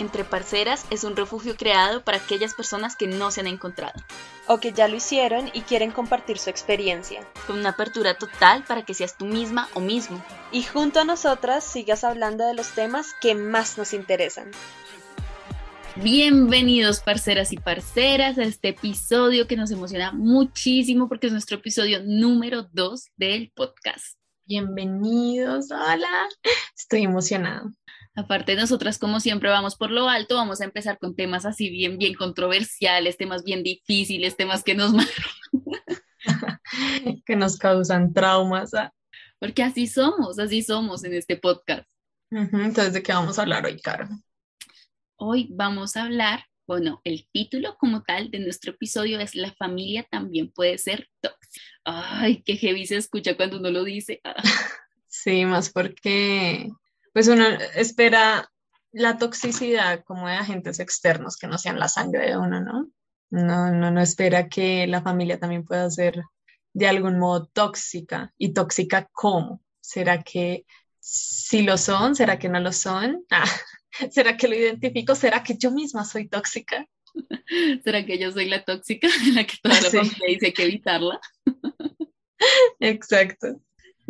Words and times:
Entre 0.00 0.24
Parceras 0.24 0.86
es 0.88 1.04
un 1.04 1.14
refugio 1.14 1.56
creado 1.58 2.02
para 2.02 2.16
aquellas 2.16 2.54
personas 2.54 2.96
que 2.96 3.06
no 3.06 3.30
se 3.30 3.40
han 3.40 3.46
encontrado. 3.46 4.02
O 4.46 4.58
que 4.58 4.72
ya 4.72 4.88
lo 4.88 4.96
hicieron 4.96 5.50
y 5.52 5.60
quieren 5.60 5.90
compartir 5.90 6.38
su 6.38 6.48
experiencia. 6.48 7.20
Con 7.46 7.58
una 7.58 7.70
apertura 7.70 8.14
total 8.14 8.64
para 8.64 8.82
que 8.82 8.94
seas 8.94 9.18
tú 9.18 9.26
misma 9.26 9.68
o 9.74 9.80
mismo. 9.80 10.24
Y 10.52 10.62
junto 10.62 11.00
a 11.00 11.04
nosotras 11.04 11.64
sigas 11.64 12.02
hablando 12.02 12.46
de 12.46 12.54
los 12.54 12.70
temas 12.70 13.08
que 13.20 13.34
más 13.34 13.76
nos 13.76 13.92
interesan. 13.92 14.50
Bienvenidos 15.96 17.00
parceras 17.00 17.52
y 17.52 17.58
parceras 17.58 18.38
a 18.38 18.44
este 18.44 18.68
episodio 18.68 19.46
que 19.46 19.56
nos 19.56 19.70
emociona 19.70 20.12
muchísimo 20.12 21.10
porque 21.10 21.26
es 21.26 21.32
nuestro 21.32 21.58
episodio 21.58 22.00
número 22.02 22.62
2 22.72 23.04
del 23.16 23.52
podcast. 23.54 24.16
Bienvenidos, 24.46 25.70
hola, 25.70 26.26
estoy 26.74 27.02
emocionada. 27.02 27.70
Aparte, 28.20 28.54
nosotras, 28.54 28.98
como 28.98 29.18
siempre, 29.18 29.48
vamos 29.48 29.76
por 29.76 29.90
lo 29.90 30.06
alto, 30.06 30.36
vamos 30.36 30.60
a 30.60 30.64
empezar 30.64 30.98
con 30.98 31.16
temas 31.16 31.46
así 31.46 31.70
bien, 31.70 31.96
bien 31.96 32.12
controversiales, 32.12 33.16
temas 33.16 33.44
bien 33.44 33.62
difíciles, 33.62 34.36
temas 34.36 34.62
que 34.62 34.74
nos 34.74 34.92
que 37.24 37.34
nos 37.34 37.56
causan 37.56 38.12
traumas. 38.12 38.74
Ah. 38.74 38.92
Porque 39.38 39.62
así 39.62 39.86
somos, 39.86 40.38
así 40.38 40.62
somos 40.62 41.02
en 41.04 41.14
este 41.14 41.38
podcast. 41.38 41.88
Entonces, 42.30 42.92
¿de 42.92 43.02
qué 43.02 43.14
vamos 43.14 43.38
a 43.38 43.42
hablar 43.42 43.64
hoy, 43.64 43.80
Caro? 43.80 44.06
Hoy 45.16 45.48
vamos 45.50 45.96
a 45.96 46.02
hablar, 46.02 46.44
bueno, 46.66 47.00
el 47.04 47.26
título 47.32 47.78
como 47.78 48.02
tal 48.02 48.30
de 48.30 48.40
nuestro 48.40 48.72
episodio 48.72 49.18
es 49.18 49.34
La 49.34 49.54
familia 49.54 50.06
también 50.10 50.52
puede 50.52 50.76
ser 50.76 51.08
tóxica. 51.22 51.64
Ay, 51.84 52.42
qué 52.42 52.56
heavy 52.56 52.86
se 52.86 52.98
escucha 52.98 53.34
cuando 53.34 53.58
uno 53.58 53.70
lo 53.70 53.82
dice. 53.82 54.20
Sí, 55.12 55.44
más 55.44 55.70
porque 55.70 56.70
pues 57.12 57.28
uno 57.28 57.44
espera 57.74 58.50
la 58.92 59.18
toxicidad 59.18 60.04
como 60.04 60.28
de 60.28 60.34
agentes 60.34 60.80
externos 60.80 61.36
que 61.36 61.46
no 61.46 61.58
sean 61.58 61.78
la 61.78 61.88
sangre 61.88 62.30
de 62.30 62.36
uno, 62.36 62.60
¿no? 62.60 62.88
No, 63.30 63.70
no, 63.70 63.90
no 63.90 64.00
espera 64.00 64.48
que 64.48 64.86
la 64.86 65.02
familia 65.02 65.38
también 65.38 65.64
pueda 65.64 65.88
ser 65.90 66.22
de 66.72 66.88
algún 66.88 67.18
modo 67.18 67.46
tóxica. 67.46 68.32
¿Y 68.36 68.52
tóxica 68.52 69.08
cómo? 69.12 69.62
¿Será 69.80 70.22
que 70.22 70.64
sí 70.98 71.62
lo 71.62 71.78
son? 71.78 72.14
¿Será 72.14 72.38
que 72.38 72.48
no 72.48 72.60
lo 72.60 72.72
son? 72.72 73.24
Ah, 73.98 74.08
¿Será 74.12 74.36
que 74.36 74.46
lo 74.46 74.54
identifico? 74.54 75.16
¿Será 75.16 75.42
que 75.42 75.56
yo 75.58 75.72
misma 75.72 76.04
soy 76.04 76.28
tóxica? 76.28 76.86
¿Será 77.84 78.06
que 78.06 78.20
yo 78.20 78.30
soy 78.30 78.48
la 78.48 78.64
tóxica 78.64 79.08
la 79.34 79.44
que 79.44 79.56
toda 79.60 79.80
la 79.80 79.90
familia 79.90 80.28
dice 80.28 80.52
que 80.52 80.62
evitarla? 80.62 81.20
Exacto. 82.78 83.60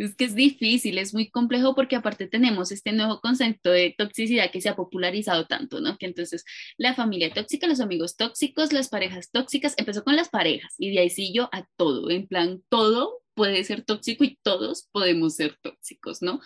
Es 0.01 0.15
que 0.15 0.25
es 0.25 0.33
difícil, 0.33 0.97
es 0.97 1.13
muy 1.13 1.29
complejo 1.29 1.75
porque 1.75 1.95
aparte 1.95 2.27
tenemos 2.27 2.71
este 2.71 2.91
nuevo 2.91 3.19
concepto 3.21 3.69
de 3.69 3.93
toxicidad 3.95 4.49
que 4.49 4.59
se 4.59 4.69
ha 4.69 4.75
popularizado 4.75 5.45
tanto, 5.45 5.79
¿no? 5.79 5.95
Que 5.99 6.07
entonces 6.07 6.43
la 6.77 6.95
familia 6.95 7.31
tóxica, 7.31 7.67
los 7.67 7.79
amigos 7.79 8.17
tóxicos, 8.17 8.73
las 8.73 8.89
parejas 8.89 9.29
tóxicas, 9.31 9.75
empezó 9.77 10.03
con 10.03 10.15
las 10.15 10.29
parejas 10.29 10.73
y 10.79 10.91
de 10.91 11.01
ahí 11.01 11.33
yo 11.33 11.49
a 11.51 11.67
todo, 11.77 12.09
en 12.09 12.27
plan, 12.27 12.63
todo 12.69 13.21
puede 13.35 13.63
ser 13.63 13.83
tóxico 13.83 14.23
y 14.23 14.39
todos 14.41 14.89
podemos 14.91 15.35
ser 15.35 15.57
tóxicos, 15.61 16.23
¿no? 16.23 16.41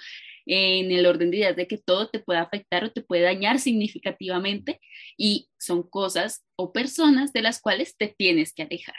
En 0.45 0.91
el 0.91 1.05
orden 1.05 1.31
de 1.31 1.37
ideas 1.37 1.55
de 1.55 1.67
que 1.67 1.77
todo 1.77 2.09
te 2.09 2.19
puede 2.19 2.39
afectar 2.39 2.83
o 2.83 2.91
te 2.91 3.03
puede 3.03 3.23
dañar 3.23 3.59
significativamente 3.59 4.81
y 5.17 5.47
son 5.57 5.83
cosas 5.83 6.43
o 6.57 6.73
personas 6.73 7.31
de 7.31 7.41
las 7.41 7.61
cuales 7.61 7.95
te 7.95 8.13
tienes 8.17 8.53
que 8.53 8.63
alejar. 8.63 8.95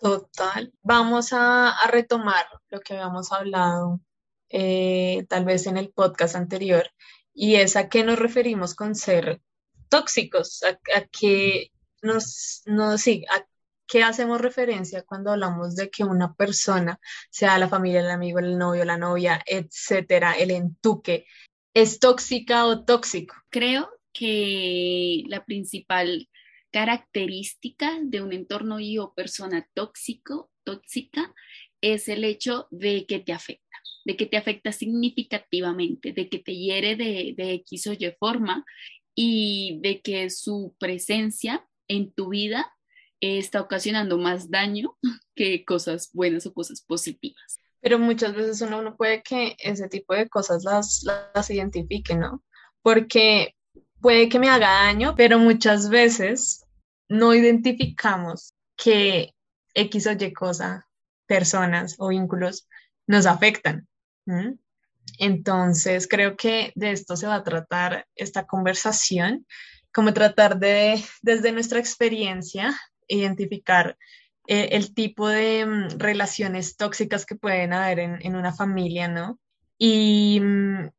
Total. 0.00 0.72
Vamos 0.82 1.32
a, 1.32 1.74
retomar 1.90 2.46
lo 2.70 2.80
que 2.80 2.94
habíamos 2.94 3.32
hablado 3.32 4.00
eh, 4.48 5.26
tal 5.28 5.44
vez 5.44 5.66
en 5.66 5.76
el 5.76 5.90
podcast 5.90 6.36
anterior 6.36 6.90
y 7.34 7.56
es 7.56 7.76
a 7.76 7.88
qué 7.88 8.02
nos 8.02 8.18
referimos 8.18 8.74
con 8.74 8.94
ser 8.94 9.42
tóxicos, 9.90 10.62
a, 10.62 10.78
qué 11.06 11.70
nos, 12.00 12.62
no, 12.64 12.96
sí, 12.96 13.26
a 13.30 13.44
qué 13.86 14.02
hacemos 14.02 14.40
referencia 14.40 15.02
cuando 15.02 15.32
hablamos 15.32 15.76
de 15.76 15.90
que 15.90 16.04
una 16.04 16.34
persona, 16.34 16.98
sea 17.30 17.58
la 17.58 17.68
familia, 17.68 18.00
el 18.00 18.10
amigo, 18.10 18.38
el 18.38 18.56
novio, 18.56 18.86
la 18.86 18.96
novia, 18.96 19.42
etcétera, 19.44 20.32
el 20.32 20.50
entuque, 20.50 21.26
es 21.74 21.98
tóxica 21.98 22.64
o 22.66 22.84
tóxico. 22.84 23.34
Creo 23.50 23.90
que 24.12 25.24
la 25.28 25.44
principal 25.44 26.29
característica 26.70 27.98
de 28.02 28.22
un 28.22 28.32
entorno 28.32 28.80
y 28.80 28.98
o 28.98 29.12
persona 29.14 29.68
tóxico, 29.74 30.50
tóxica, 30.64 31.34
es 31.80 32.08
el 32.08 32.24
hecho 32.24 32.68
de 32.70 33.06
que 33.06 33.18
te 33.18 33.32
afecta, 33.32 33.76
de 34.04 34.16
que 34.16 34.26
te 34.26 34.36
afecta 34.36 34.72
significativamente, 34.72 36.12
de 36.12 36.28
que 36.28 36.38
te 36.38 36.54
hiere 36.54 36.96
de, 36.96 37.34
X 37.36 37.86
o 37.88 37.92
Y 37.92 38.14
forma 38.18 38.64
y 39.14 39.78
de 39.82 40.00
que 40.00 40.30
su 40.30 40.74
presencia 40.78 41.66
en 41.88 42.12
tu 42.12 42.30
vida 42.30 42.72
está 43.20 43.60
ocasionando 43.60 44.18
más 44.18 44.50
daño 44.50 44.96
que 45.34 45.64
cosas 45.64 46.10
buenas 46.12 46.46
o 46.46 46.54
cosas 46.54 46.82
positivas. 46.82 47.58
Pero 47.80 47.98
muchas 47.98 48.34
veces 48.34 48.60
uno 48.60 48.82
no 48.82 48.96
puede 48.96 49.22
que 49.22 49.56
ese 49.58 49.88
tipo 49.88 50.14
de 50.14 50.28
cosas 50.28 50.64
las, 50.64 51.02
las 51.34 51.50
identifique, 51.50 52.14
¿no? 52.14 52.42
Porque 52.82 53.54
puede 54.00 54.28
que 54.28 54.38
me 54.38 54.48
haga 54.48 54.84
daño, 54.84 55.14
pero 55.16 55.38
muchas 55.38 55.88
veces 55.88 56.59
no 57.10 57.34
identificamos 57.34 58.54
que 58.76 59.34
X 59.74 60.06
o 60.06 60.12
Y 60.12 60.32
cosa, 60.32 60.86
personas 61.26 61.96
o 61.98 62.08
vínculos 62.08 62.68
nos 63.06 63.26
afectan. 63.26 63.86
Entonces, 65.18 66.06
creo 66.08 66.36
que 66.36 66.72
de 66.76 66.92
esto 66.92 67.16
se 67.16 67.26
va 67.26 67.34
a 67.34 67.44
tratar 67.44 68.06
esta 68.14 68.46
conversación, 68.46 69.44
como 69.92 70.14
tratar 70.14 70.58
de, 70.58 71.04
desde 71.20 71.52
nuestra 71.52 71.80
experiencia, 71.80 72.78
identificar 73.08 73.98
eh, 74.46 74.68
el 74.72 74.94
tipo 74.94 75.28
de 75.28 75.66
mm, 75.66 75.98
relaciones 75.98 76.76
tóxicas 76.76 77.26
que 77.26 77.34
pueden 77.34 77.72
haber 77.72 77.98
en, 77.98 78.36
una 78.36 78.52
familia, 78.52 79.08
¿no? 79.08 79.40
Y 79.78 80.38
mm, 80.40 80.90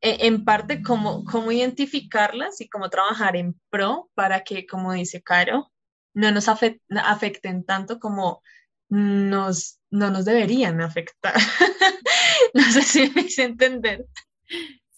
en 0.00 0.44
parte 0.44 0.82
cómo, 0.82 1.24
cómo 1.24 1.52
identificarlas 1.52 2.60
y 2.60 2.68
cómo 2.68 2.88
trabajar 2.90 3.36
en 3.36 3.58
pro 3.70 4.10
para 4.14 4.42
que, 4.44 4.66
como 4.66 4.92
dice 4.92 5.22
Caro, 5.22 5.70
no 6.14 6.32
nos 6.32 6.48
afecten 6.48 7.64
tanto 7.64 7.98
como 7.98 8.42
nos, 8.88 9.78
no 9.90 10.10
nos 10.10 10.24
deberían 10.24 10.80
afectar. 10.80 11.34
no 12.54 12.62
sé 12.64 12.82
si 12.82 13.10
me 13.10 13.22
hice 13.22 13.44
entender. 13.44 14.06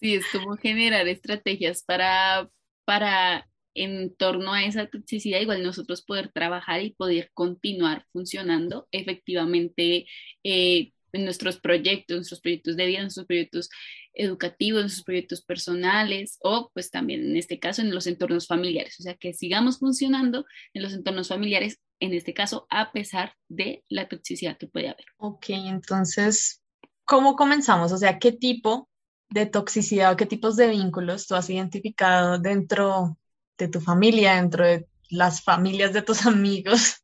Sí, 0.00 0.14
es 0.14 0.24
como 0.32 0.56
generar 0.56 1.06
estrategias 1.08 1.82
para, 1.82 2.48
para 2.84 3.46
en 3.74 4.14
torno 4.16 4.52
a 4.52 4.64
esa 4.64 4.86
toxicidad, 4.86 5.40
igual 5.40 5.62
nosotros 5.62 6.02
poder 6.02 6.30
trabajar 6.32 6.82
y 6.82 6.94
poder 6.94 7.30
continuar 7.34 8.06
funcionando 8.12 8.88
efectivamente 8.90 10.06
eh, 10.44 10.92
en 11.12 11.24
nuestros 11.24 11.60
proyectos, 11.60 12.16
nuestros 12.16 12.40
proyectos 12.40 12.76
de 12.76 12.86
vida, 12.86 13.00
nuestros 13.00 13.26
proyectos 13.26 13.68
educativos, 14.14 14.82
en 14.82 14.90
sus 14.90 15.04
proyectos 15.04 15.42
personales 15.42 16.38
o 16.42 16.70
pues 16.74 16.90
también 16.90 17.22
en 17.22 17.36
este 17.36 17.58
caso 17.58 17.82
en 17.82 17.94
los 17.94 18.06
entornos 18.06 18.46
familiares. 18.46 18.96
O 19.00 19.02
sea, 19.02 19.14
que 19.14 19.32
sigamos 19.32 19.78
funcionando 19.78 20.44
en 20.74 20.82
los 20.82 20.92
entornos 20.92 21.28
familiares, 21.28 21.78
en 22.00 22.14
este 22.14 22.34
caso, 22.34 22.66
a 22.70 22.92
pesar 22.92 23.34
de 23.48 23.84
la 23.88 24.08
toxicidad 24.08 24.58
que 24.58 24.66
puede 24.66 24.88
haber. 24.88 25.06
Ok, 25.18 25.50
entonces, 25.50 26.62
¿cómo 27.04 27.36
comenzamos? 27.36 27.92
O 27.92 27.98
sea, 27.98 28.18
¿qué 28.18 28.32
tipo 28.32 28.88
de 29.30 29.46
toxicidad 29.46 30.12
o 30.12 30.16
qué 30.16 30.26
tipos 30.26 30.56
de 30.56 30.68
vínculos 30.68 31.26
tú 31.26 31.34
has 31.34 31.48
identificado 31.48 32.38
dentro 32.38 33.18
de 33.56 33.68
tu 33.68 33.80
familia, 33.80 34.36
dentro 34.36 34.64
de 34.64 34.86
las 35.12 35.42
familias 35.42 35.92
de 35.92 36.02
tus 36.02 36.26
amigos, 36.26 36.96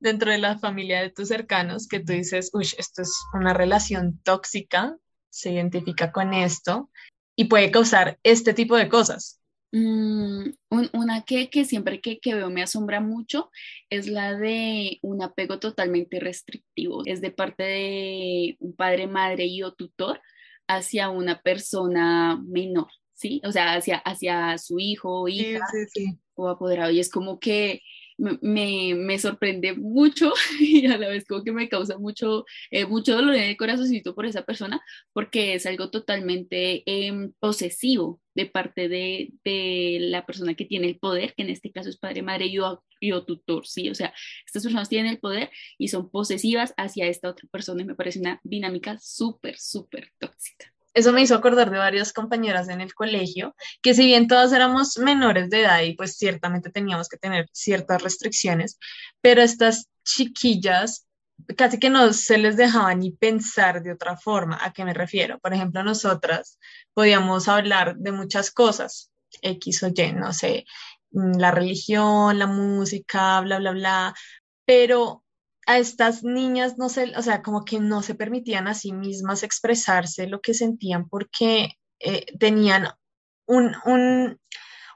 dentro 0.00 0.30
de 0.30 0.38
la 0.38 0.58
familia 0.58 1.00
de 1.00 1.10
tus 1.10 1.28
cercanos, 1.28 1.88
que 1.88 2.00
tú 2.00 2.12
dices, 2.12 2.50
uy, 2.52 2.68
esto 2.76 3.02
es 3.02 3.18
una 3.32 3.54
relación 3.54 4.20
tóxica 4.22 4.98
se 5.34 5.50
identifica 5.50 6.12
con 6.12 6.32
esto 6.32 6.90
y 7.36 7.46
puede 7.46 7.72
causar 7.72 8.18
este 8.22 8.54
tipo 8.54 8.76
de 8.76 8.88
cosas. 8.88 9.40
Mm, 9.72 10.50
una 10.70 11.24
que, 11.24 11.50
que 11.50 11.64
siempre 11.64 12.00
que, 12.00 12.20
que, 12.20 12.36
veo 12.36 12.48
me 12.48 12.62
asombra 12.62 13.00
mucho 13.00 13.50
es 13.90 14.06
la 14.06 14.36
de 14.36 15.00
un 15.02 15.20
apego 15.24 15.58
totalmente 15.58 16.20
restrictivo. 16.20 17.02
Es 17.04 17.20
de 17.20 17.32
parte 17.32 17.64
de 17.64 18.56
un 18.60 18.76
padre, 18.76 19.08
madre 19.08 19.46
y 19.46 19.64
o 19.64 19.74
tutor 19.74 20.20
hacia 20.68 21.10
una 21.10 21.42
persona 21.42 22.40
menor, 22.46 22.86
¿sí? 23.14 23.42
O 23.44 23.50
sea, 23.50 23.74
hacia, 23.74 23.96
hacia 23.98 24.56
su 24.58 24.78
hijo, 24.78 25.26
hija 25.26 25.66
o 26.34 26.48
apoderado. 26.48 26.90
Y 26.90 27.00
es 27.00 27.10
como 27.10 27.38
que 27.40 27.82
me, 28.16 28.94
me, 28.94 29.18
sorprende 29.18 29.74
mucho 29.74 30.32
y 30.60 30.86
a 30.86 30.98
la 30.98 31.08
vez 31.08 31.24
como 31.26 31.42
que 31.42 31.52
me 31.52 31.68
causa 31.68 31.98
mucho, 31.98 32.44
eh, 32.70 32.86
mucho 32.86 33.14
dolor 33.14 33.34
en 33.34 33.44
el 33.44 33.56
corazoncito 33.56 34.14
por 34.14 34.26
esa 34.26 34.42
persona 34.42 34.80
porque 35.12 35.54
es 35.54 35.66
algo 35.66 35.90
totalmente 35.90 36.82
em, 36.86 37.32
posesivo 37.40 38.20
de 38.34 38.46
parte 38.46 38.88
de, 38.88 39.32
de, 39.44 39.98
la 40.00 40.26
persona 40.26 40.54
que 40.54 40.64
tiene 40.64 40.88
el 40.88 40.98
poder, 40.98 41.34
que 41.34 41.42
en 41.44 41.50
este 41.50 41.70
caso 41.70 41.88
es 41.88 41.96
padre, 41.98 42.22
madre 42.22 42.46
y 42.46 42.58
o, 42.58 43.24
tutor, 43.24 43.66
¿sí? 43.66 43.90
O 43.90 43.94
sea, 43.94 44.12
estas 44.46 44.62
personas 44.62 44.88
tienen 44.88 45.12
el 45.12 45.20
poder 45.20 45.50
y 45.78 45.88
son 45.88 46.10
posesivas 46.10 46.74
hacia 46.76 47.06
esta 47.06 47.28
otra 47.28 47.48
persona 47.50 47.82
y 47.82 47.84
me 47.84 47.94
parece 47.94 48.18
una 48.20 48.40
dinámica 48.42 48.98
súper, 48.98 49.58
súper 49.58 50.12
tóxica. 50.18 50.73
Eso 50.94 51.12
me 51.12 51.22
hizo 51.22 51.34
acordar 51.34 51.70
de 51.70 51.78
varias 51.78 52.12
compañeras 52.12 52.68
en 52.68 52.80
el 52.80 52.94
colegio, 52.94 53.54
que 53.82 53.94
si 53.94 54.06
bien 54.06 54.28
todas 54.28 54.52
éramos 54.52 54.96
menores 54.98 55.50
de 55.50 55.62
edad 55.62 55.82
y 55.82 55.94
pues 55.94 56.16
ciertamente 56.16 56.70
teníamos 56.70 57.08
que 57.08 57.16
tener 57.16 57.48
ciertas 57.52 58.02
restricciones, 58.02 58.78
pero 59.20 59.42
estas 59.42 59.88
chiquillas 60.04 61.06
casi 61.56 61.78
que 61.78 61.90
no 61.90 62.12
se 62.12 62.38
les 62.38 62.56
dejaba 62.56 62.94
ni 62.94 63.10
pensar 63.10 63.82
de 63.82 63.92
otra 63.92 64.16
forma. 64.16 64.58
¿A 64.62 64.72
qué 64.72 64.84
me 64.84 64.94
refiero? 64.94 65.38
Por 65.40 65.52
ejemplo, 65.52 65.82
nosotras 65.82 66.58
podíamos 66.94 67.48
hablar 67.48 67.96
de 67.96 68.12
muchas 68.12 68.50
cosas, 68.50 69.10
X 69.42 69.82
o 69.82 69.88
Y, 69.88 70.12
no 70.12 70.32
sé, 70.32 70.64
mm, 71.10 71.38
la 71.38 71.50
religión, 71.50 72.38
la 72.38 72.46
música, 72.46 73.40
bla, 73.40 73.58
bla, 73.58 73.72
bla, 73.72 74.14
pero 74.64 75.23
a 75.66 75.78
estas 75.78 76.22
niñas 76.22 76.78
no 76.78 76.88
se, 76.88 77.16
o 77.16 77.22
sea, 77.22 77.42
como 77.42 77.64
que 77.64 77.80
no 77.80 78.02
se 78.02 78.14
permitían 78.14 78.68
a 78.68 78.74
sí 78.74 78.92
mismas 78.92 79.42
expresarse 79.42 80.26
lo 80.26 80.40
que 80.40 80.54
sentían 80.54 81.08
porque 81.08 81.78
eh, 82.00 82.26
tenían 82.38 82.88
un, 83.46 83.74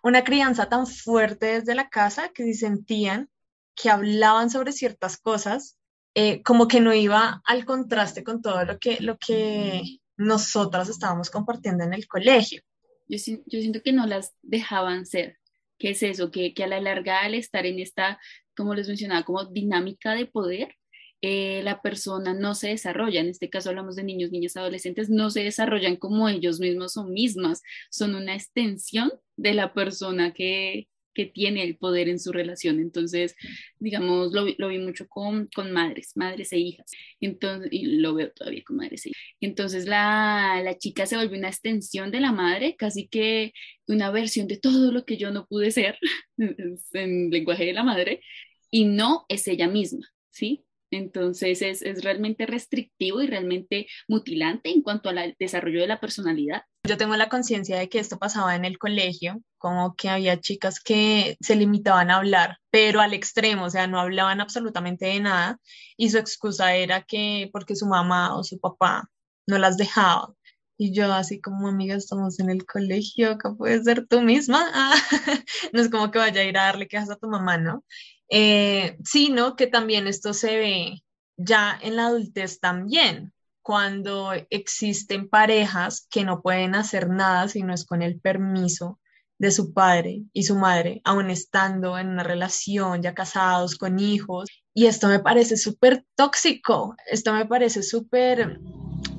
una 0.03 0.25
crianza 0.25 0.69
tan 0.69 0.87
fuerte 0.87 1.47
desde 1.47 1.75
la 1.75 1.88
casa 1.88 2.31
que 2.31 2.44
si 2.44 2.55
sentían 2.55 3.29
que 3.75 3.91
hablaban 3.91 4.50
sobre 4.50 4.73
ciertas 4.73 5.19
cosas, 5.19 5.79
eh, 6.15 6.43
como 6.43 6.67
que 6.67 6.81
no 6.81 6.93
iba 6.93 7.41
al 7.44 7.64
contraste 7.64 8.25
con 8.25 8.43
todo 8.43 8.64
lo 8.64 8.79
que, 8.79 8.99
lo 9.00 9.17
que 9.19 9.82
nosotras 10.17 10.88
estábamos 10.88 11.31
compartiendo 11.31 11.85
en 11.85 11.94
el 11.94 12.09
colegio. 12.09 12.62
Yo, 13.06 13.17
yo 13.47 13.61
siento 13.61 13.81
que 13.82 13.93
no 13.93 14.06
las 14.06 14.35
dejaban 14.43 15.06
ser. 15.06 15.38
¿Qué 15.79 15.91
es 15.91 16.03
eso? 16.03 16.32
Que, 16.32 16.55
que 16.55 16.64
a 16.64 16.67
la 16.67 16.81
larga 16.81 17.21
al 17.21 17.35
estar 17.35 17.64
en 17.67 17.79
esta 17.79 18.19
como 18.59 18.75
les 18.75 18.89
mencionaba, 18.89 19.23
como 19.25 19.45
dinámica 19.45 20.15
de 20.15 20.27
poder, 20.27 20.75
eh, 21.23 21.63
la 21.65 21.81
persona 21.81 22.35
no 22.35 22.55
se 22.55 22.69
desarrolla, 22.69 23.21
en 23.21 23.29
este 23.29 23.49
caso 23.51 23.71
hablamos 23.71 23.97
de 23.97 24.03
niños, 24.05 24.33
niñas, 24.33 24.57
adolescentes, 24.57 25.11
no 25.11 25.31
se 25.31 25.45
desarrollan 25.45 25.97
como 25.97 26.29
ellos 26.29 26.61
mismos 26.61 26.97
o 26.97 27.05
mismas, 27.05 27.63
son 27.91 28.15
una 28.17 28.35
extensión 28.35 29.13
de 29.37 29.55
la 29.55 29.73
persona 29.73 30.33
que, 30.33 30.89
que 31.19 31.27
tiene 31.27 31.65
el 31.65 31.77
poder 31.77 32.09
en 32.09 32.21
su 32.21 32.31
relación. 32.31 32.79
Entonces, 32.79 33.35
digamos, 33.81 34.33
lo, 34.33 34.47
lo 34.57 34.69
vi 34.69 34.79
mucho 34.79 35.09
con, 35.09 35.49
con, 35.53 35.73
madres, 35.73 36.13
madres 36.15 36.53
e 36.53 36.59
hijas. 36.59 36.89
Entonces, 37.21 37.71
y 37.73 37.87
lo 37.97 38.15
veo 38.15 38.31
todavía 38.31 38.63
con 38.65 38.77
madres 38.77 39.05
e 39.05 39.09
hijas. 39.11 39.23
Entonces, 39.41 39.87
la, 39.87 40.61
la 40.63 40.79
chica 40.79 41.07
se 41.07 41.17
vuelve 41.17 41.37
una 41.37 41.49
extensión 41.49 42.13
de 42.13 42.21
la 42.21 42.31
madre, 42.31 42.77
casi 42.77 43.09
que 43.09 43.53
una 43.89 44.13
versión 44.13 44.47
de 44.47 44.59
todo 44.59 44.93
lo 44.93 45.05
que 45.05 45.17
yo 45.17 45.33
no 45.33 45.47
pude 45.47 45.73
ser 45.73 45.99
en 46.39 47.31
lenguaje 47.31 47.65
de 47.65 47.73
la 47.73 47.83
madre, 47.83 48.21
y 48.70 48.85
no 48.85 49.25
es 49.29 49.47
ella 49.49 49.69
misma, 49.69 50.06
¿sí? 50.31 50.65
Entonces 50.91 51.61
es, 51.61 51.82
es, 51.82 52.03
realmente 52.03 52.47
restrictivo 52.47 53.20
y 53.20 53.26
realmente 53.26 53.87
mutilante 54.09 54.70
en 54.70 54.82
cuanto 54.82 55.11
al 55.11 55.37
desarrollo 55.38 55.81
de 55.81 55.87
la 55.87 56.00
personalidad. 56.00 56.62
Yo 56.85 56.97
tengo 56.97 57.17
la 57.17 57.29
conciencia 57.29 57.79
de 57.79 57.88
que 57.91 57.99
esto 57.99 58.19
pasaba 58.19 58.56
en 58.56 58.65
el 58.65 58.79
colegio, 58.79 59.43
como 59.59 59.94
que 59.94 60.09
había 60.09 60.41
chicas 60.41 60.81
que 60.81 61.37
se 61.41 61.56
limitaban 61.56 62.11
a 62.11 62.17
hablar, 62.17 62.56
pero 62.70 63.00
al 63.00 63.12
extremo, 63.12 63.65
o 63.65 63.70
sea, 63.70 63.87
no 63.87 64.00
hablaban 64.00 64.41
absolutamente 64.41 65.06
de 65.06 65.21
nada 65.21 65.61
y 65.97 66.09
su 66.09 66.19
excusa 66.19 66.75
era 66.75 67.03
que 67.03 67.50
porque 67.53 67.76
su 67.76 67.87
mamá 67.87 68.35
o 68.37 68.43
su 68.43 68.59
papá 68.59 69.11
no 69.47 69.59
las 69.59 69.76
dejaba. 69.76 70.35
Y 70.81 70.94
yo 70.94 71.12
así 71.12 71.41
como 71.41 71.67
amiga, 71.67 71.97
estamos 71.97 72.38
en 72.38 72.50
el 72.50 72.64
colegio, 72.64 73.32
acá 73.32 73.53
puedes 73.53 73.85
ser 73.85 74.06
tú 74.06 74.23
misma. 74.23 74.64
no 75.73 75.81
es 75.81 75.91
como 75.91 76.11
que 76.12 76.19
vaya 76.21 76.41
a 76.41 76.44
ir 76.44 76.56
a 76.56 76.67
darle 76.67 76.87
quejas 76.87 77.11
a 77.11 77.17
tu 77.17 77.29
mamá, 77.29 77.59
¿no? 77.59 77.85
Eh, 78.31 78.99
sino 79.05 79.57
que 79.57 79.67
también 79.67 80.07
esto 80.07 80.35
se 80.35 80.57
ve 80.57 81.03
ya 81.37 81.79
en 81.81 81.97
la 81.97 82.07
adultez 82.07 82.61
también, 82.61 83.33
cuando 83.63 84.33
existen 84.51 85.29
parejas 85.29 86.07
que 86.11 86.25
no 86.25 86.41
pueden 86.43 86.75
hacer 86.75 87.09
nada 87.09 87.49
si 87.49 87.63
no 87.63 87.75
es 87.75 87.85
con 87.85 88.03
el 88.03 88.19
permiso 88.21 88.99
de 89.39 89.51
su 89.51 89.73
padre 89.73 90.23
y 90.33 90.45
su 90.45 90.57
madre, 90.57 91.01
aún 91.05 91.31
estando 91.31 91.97
en 91.99 92.09
una 92.09 92.25
relación, 92.25 93.03
ya 93.03 93.15
casados, 93.15 93.77
con 93.77 93.99
hijos. 93.99 94.49
Y 94.75 94.87
esto 94.87 95.09
me 95.09 95.21
parece 95.21 95.57
súper 95.57 96.05
tóxico, 96.17 96.97
esto 97.07 97.33
me 97.33 97.47
parece 97.47 97.83
súper 97.83 98.59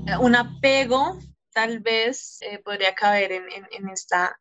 eh, 0.08 0.18
un 0.20 0.36
apego, 0.36 1.18
tal 1.54 1.80
vez 1.80 2.40
eh, 2.42 2.60
podría 2.60 2.96
caber 2.96 3.32
en, 3.32 3.44
en, 3.72 3.90
esta, 3.90 4.38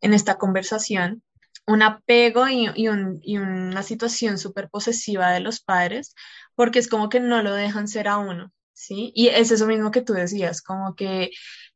en 0.00 0.12
esta 0.12 0.36
conversación, 0.36 1.22
un 1.66 1.82
apego 1.82 2.46
y, 2.48 2.88
una 2.88 3.82
situación 3.82 4.38
súper 4.38 4.68
posesiva 4.68 5.30
de 5.32 5.40
los 5.40 5.60
padres, 5.60 6.14
porque 6.54 6.78
es 6.78 6.88
como 6.88 7.08
que 7.08 7.20
no 7.20 7.42
lo 7.42 7.54
dejan 7.54 7.88
ser 7.88 8.08
a 8.08 8.18
uno, 8.18 8.52
¿sí? 8.72 9.12
Y 9.14 9.28
es 9.28 9.50
eso 9.50 9.66
mismo 9.66 9.90
que 9.90 10.02
tú 10.02 10.12
decías, 10.12 10.62
como 10.62 10.94
que 10.94 11.30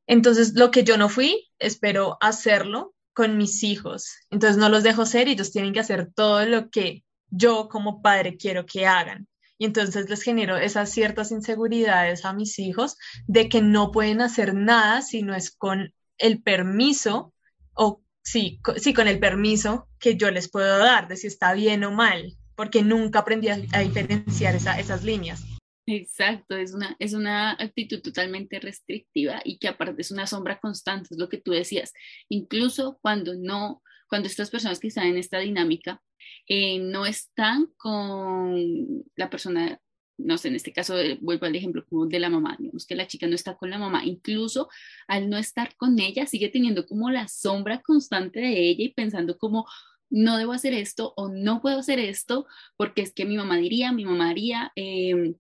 entonces 0.07 0.55
lo 0.55 0.71
que 0.71 0.85
yo 0.85 0.97
no 0.99 1.09
fui, 1.09 1.49
espero 1.59 2.17
hacerlo 2.21 2.95
con 3.13 3.39
mis 3.39 3.63
hijos, 3.63 4.09
entonces 4.31 4.59
no 4.59 4.69
los 4.69 4.83
dejo 4.83 5.07
ser 5.07 5.29
y 5.29 5.33
ellos 5.33 5.53
tienen 5.53 5.73
que 5.73 5.81
hacer 5.81 6.11
todo 6.15 6.45
lo 6.47 6.71
que 6.71 7.05
yo 7.31 7.69
como 7.69 8.03
padre 8.03 8.37
quiero 8.37 8.67
que 8.67 8.87
hagan. 8.87 9.29
Y 9.59 9.65
entonces 9.65 10.11
les 10.11 10.23
genero 10.23 10.59
esas 10.59 10.91
ciertas 10.91 11.31
inseguridades 11.31 12.27
a 12.27 12.35
mis 12.35 12.59
hijos 12.59 12.97
de 13.27 13.49
que 13.49 13.63
no 13.63 13.91
pueden 13.91 14.21
hacer 14.21 14.55
nada 14.55 15.01
si 15.01 15.23
no 15.23 15.35
es 15.35 15.51
con 15.51 15.95
el 16.19 16.43
permiso 16.43 17.33
o 17.73 18.03
sí, 18.27 18.61
sí, 18.77 18.93
con 18.93 19.07
el 19.07 19.21
permiso 19.21 19.89
que 20.01 20.17
yo 20.17 20.31
les 20.31 20.51
puedo 20.51 20.79
dar 20.79 21.07
de 21.07 21.17
si 21.17 21.29
está 21.29 21.55
bien 21.55 21.85
o 21.85 21.93
mal, 21.93 22.37
porque 22.57 22.83
nunca 22.83 23.21
aprendí 23.21 23.49
a, 23.49 23.57
diferenciar 23.57 24.55
esas 24.57 25.05
líneas. 25.05 25.45
Exacto, 25.87 26.57
es 26.57 26.75
una, 26.75 26.97
es 26.99 27.13
una 27.13 27.53
actitud 27.53 28.03
totalmente 28.03 28.59
restrictiva 28.59 29.41
y 29.45 29.59
que 29.59 29.69
aparte 29.69 30.03
es 30.03 30.11
una 30.11 30.27
sombra 30.27 30.59
constante, 30.59 31.09
es 31.13 31.19
lo 31.19 31.29
que 31.29 31.39
tú 31.39 31.53
decías. 31.53 31.93
Incluso 32.29 32.99
cuando 33.01 33.35
no, 33.37 33.83
cuando 34.09 34.27
estas 34.27 34.51
personas 34.51 34.81
que 34.81 34.89
están 34.89 35.07
en 35.07 35.19
esta 35.19 35.39
dinámica 35.39 36.03
eh, 36.49 36.81
no 36.81 37.07
están 37.07 37.69
con 37.77 39.05
la 39.15 39.31
persona 39.31 39.81
no 40.19 40.39
sé, 40.39 40.49
en 40.49 40.57
este 40.57 40.73
caso 40.73 40.99
eh, 40.99 41.19
vuelvo 41.21 41.47
al 41.47 41.57
ejemplo 41.57 41.85
de 41.91 42.21
la 42.21 42.31
mamá, 42.31 42.57
digamos 42.59 42.87
que 42.87 42.95
la 42.95 43.07
chica 43.07 43.27
no 43.27 43.35
está 43.35 43.57
con 43.57 43.71
la 43.71 43.79
mamá, 43.79 44.05
incluso 44.05 44.69
al 45.09 45.29
no 45.29 45.39
estar 45.39 45.77
con 45.77 45.99
ella 45.99 46.27
sigue 46.27 46.49
teniendo 46.49 46.87
como 46.87 47.11
la 47.11 47.29
sombra 47.29 47.83
constante 47.83 48.41
de 48.41 48.69
ella 48.69 48.85
y 48.85 48.93
pensando 48.93 49.39
como 49.39 49.67
no 50.11 50.39
debo 50.39 50.53
hacer 50.53 50.73
esto 50.73 51.13
o 51.17 51.29
no 51.29 51.61
puedo 51.61 51.79
hacer 51.79 51.99
esto 51.99 52.47
porque 52.77 53.03
es 53.03 53.13
que 53.13 53.25
mi 53.25 53.37
mamá 53.37 53.57
diría, 53.57 53.93
mi 53.93 54.05
mamá 54.05 54.31
haría, 54.31 54.73
em, 54.77 55.35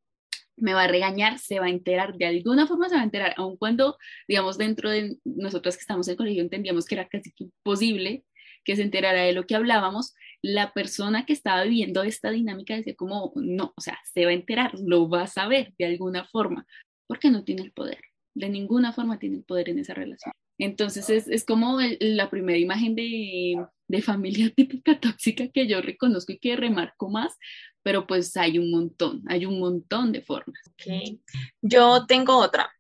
me 0.56 0.75
va 0.75 0.84
a 0.84 0.88
regañar, 0.88 1.38
se 1.38 1.61
va 1.61 1.67
a 1.67 1.70
enterar, 1.70 2.17
de 2.17 2.26
alguna 2.26 2.67
forma 2.67 2.88
se 2.88 2.96
va 2.96 3.02
a 3.02 3.05
enterar, 3.05 3.34
aun 3.37 3.56
cuando, 3.56 3.99
digamos, 4.28 4.58
dentro 4.58 4.90
de 4.90 5.19
nosotras 5.25 5.76
que 5.76 5.82
estamos 5.82 6.08
en 6.08 6.17
colegio 6.17 6.43
entendíamos 6.43 6.87
que 6.87 6.95
era 6.97 7.09
casi 7.09 7.33
imposible 7.38 8.25
que 8.64 8.76
se 8.76 8.83
enterara 8.83 9.23
de 9.23 9.33
lo 9.33 9.47
que 9.47 9.54
hablábamos, 9.54 10.14
la 10.43 10.73
persona 10.73 11.26
que 11.26 11.33
estaba 11.33 11.64
viviendo 11.64 12.02
esta 12.02 12.31
dinámica 12.31 12.76
decía 12.76 12.95
como, 12.95 13.33
no, 13.37 13.73
o 13.76 13.81
sea, 13.81 13.99
se 14.12 14.25
va 14.25 14.31
a 14.31 14.35
enterar, 14.35 14.73
lo 14.78 15.09
va 15.09 15.23
a 15.23 15.26
saber 15.26 15.75
de 15.78 15.87
alguna 15.87 16.26
forma, 16.26 16.66
porque 17.07 17.31
no 17.31 17.45
tiene 17.45 17.62
el 17.62 17.73
poder, 17.73 18.00
de 18.35 18.49
ninguna 18.49 18.93
forma 18.93 19.19
tiene 19.19 19.37
el 19.37 19.45
poder 19.45 19.69
en 19.71 19.78
esa 19.78 19.95
relación. 19.95 20.33
Entonces 20.59 21.11
es, 21.11 21.28
es 21.28 21.45
como 21.45 21.78
la 22.00 22.31
primera 22.31 22.59
imagen 22.59 22.95
de, 22.95 23.62
de, 23.88 24.02
familia 24.02 24.50
típica 24.57 24.99
tóxica 24.99 25.49
que 25.49 25.66
yo 25.66 25.81
reconozco 25.81 26.33
y 26.33 26.38
que 26.38 26.57
remarco 26.57 27.11
más, 27.11 27.37
pero 27.83 28.07
pues 28.07 28.37
hay 28.37 28.59
un 28.59 28.71
montón, 28.71 29.23
hay 29.28 29.47
un 29.47 29.59
montón 29.61 30.12
de 30.12 30.23
formas. 30.23 30.61
Okay. 30.73 31.21
Yo 31.61 32.07
tengo 32.07 32.38
otra, 32.38 32.71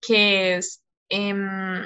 que 0.00 0.56
es 0.56 0.82
em, 1.08 1.84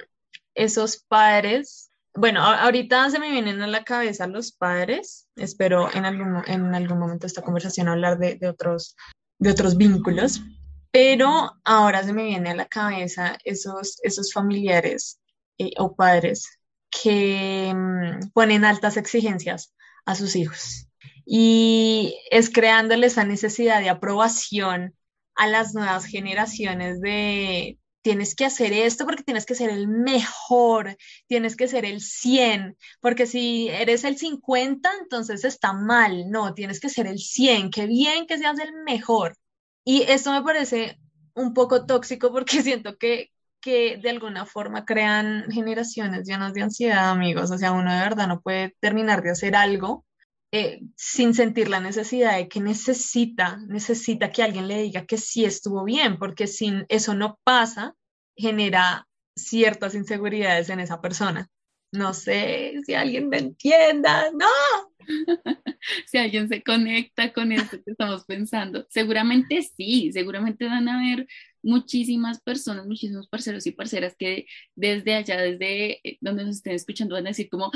esos 0.54 1.04
padres 1.08 1.89
bueno, 2.14 2.42
ahorita 2.42 3.10
se 3.10 3.18
me 3.18 3.30
vienen 3.30 3.62
a 3.62 3.66
la 3.66 3.84
cabeza 3.84 4.26
los 4.26 4.52
padres. 4.52 5.28
Espero 5.36 5.92
en 5.92 6.04
algún, 6.04 6.42
en 6.46 6.74
algún 6.74 6.98
momento 6.98 7.26
esta 7.26 7.42
conversación 7.42 7.88
hablar 7.88 8.18
de, 8.18 8.38
otros, 8.48 8.96
de 9.38 9.50
otros 9.50 9.76
vínculos, 9.76 10.42
pero 10.90 11.52
ahora 11.64 12.02
se 12.02 12.12
me 12.12 12.24
viene 12.24 12.50
a 12.50 12.54
la 12.54 12.66
cabeza 12.66 13.38
esos, 13.44 13.98
esos 14.02 14.32
familiares 14.32 15.20
eh, 15.58 15.72
o 15.78 15.94
padres 15.94 16.58
que 16.90 17.72
mm, 17.74 18.30
ponen 18.32 18.64
altas 18.64 18.96
exigencias 18.96 19.74
a 20.04 20.14
sus 20.16 20.34
hijos 20.34 20.88
y 21.32 22.18
es 22.30 22.50
creándole 22.50 23.06
esa 23.06 23.24
necesidad 23.24 23.80
de 23.80 23.88
aprobación 23.88 24.96
a 25.36 25.46
las 25.46 25.74
nuevas 25.74 26.04
generaciones 26.04 27.00
de, 27.00 27.78
tienes 28.02 28.34
que 28.34 28.44
hacer 28.44 28.72
esto 28.72 29.04
porque 29.04 29.22
tienes 29.22 29.46
que 29.46 29.54
ser 29.54 29.70
el 29.70 29.88
mejor, 29.88 30.96
tienes 31.26 31.56
que 31.56 31.68
ser 31.68 31.84
el 31.84 32.00
100, 32.00 32.76
porque 33.00 33.26
si 33.26 33.68
eres 33.68 34.04
el 34.04 34.16
50, 34.16 34.90
entonces 35.02 35.44
está 35.44 35.72
mal, 35.72 36.30
no, 36.30 36.54
tienes 36.54 36.80
que 36.80 36.88
ser 36.88 37.06
el 37.06 37.18
100, 37.18 37.70
qué 37.70 37.86
bien 37.86 38.26
que 38.26 38.38
seas 38.38 38.58
el 38.58 38.72
mejor. 38.84 39.36
Y 39.84 40.02
esto 40.02 40.32
me 40.32 40.42
parece 40.42 40.98
un 41.34 41.54
poco 41.54 41.86
tóxico 41.86 42.32
porque 42.32 42.62
siento 42.62 42.96
que, 42.98 43.30
que 43.60 43.98
de 43.98 44.10
alguna 44.10 44.46
forma 44.46 44.84
crean 44.84 45.50
generaciones 45.50 46.26
llenas 46.26 46.54
de 46.54 46.62
ansiedad, 46.62 47.10
amigos, 47.10 47.50
o 47.50 47.58
sea, 47.58 47.72
uno 47.72 47.92
de 47.92 48.00
verdad 48.00 48.28
no 48.28 48.40
puede 48.40 48.74
terminar 48.80 49.22
de 49.22 49.30
hacer 49.30 49.56
algo 49.56 50.04
eh, 50.52 50.80
sin 50.96 51.34
sentir 51.34 51.68
la 51.68 51.80
necesidad 51.80 52.36
de 52.36 52.48
que 52.48 52.60
necesita, 52.60 53.58
necesita 53.68 54.30
que 54.32 54.42
alguien 54.42 54.66
le 54.66 54.82
diga 54.82 55.06
que 55.06 55.16
sí 55.16 55.44
estuvo 55.44 55.84
bien, 55.84 56.18
porque 56.18 56.46
sin 56.46 56.86
eso 56.88 57.14
no 57.14 57.38
pasa, 57.44 57.94
genera 58.36 59.06
ciertas 59.36 59.94
inseguridades 59.94 60.68
en 60.70 60.80
esa 60.80 61.00
persona. 61.00 61.48
No 61.92 62.14
sé 62.14 62.80
si 62.84 62.94
alguien 62.94 63.28
me 63.28 63.38
entienda, 63.38 64.30
no. 64.32 64.46
si 66.06 66.18
alguien 66.18 66.48
se 66.48 66.62
conecta 66.62 67.32
con 67.32 67.52
esto 67.52 67.78
que 67.82 67.92
estamos 67.92 68.24
pensando. 68.24 68.86
Seguramente 68.90 69.62
sí, 69.62 70.12
seguramente 70.12 70.66
van 70.66 70.88
a 70.88 70.98
haber 70.98 71.26
muchísimas 71.62 72.40
personas, 72.40 72.86
muchísimos 72.86 73.28
parceros 73.28 73.66
y 73.66 73.72
parceras 73.72 74.14
que 74.16 74.46
desde 74.74 75.14
allá, 75.14 75.40
desde 75.40 76.08
eh, 76.08 76.18
donde 76.20 76.44
nos 76.44 76.56
estén 76.56 76.74
escuchando, 76.74 77.14
van 77.14 77.26
a 77.26 77.30
decir 77.30 77.48
como, 77.50 77.70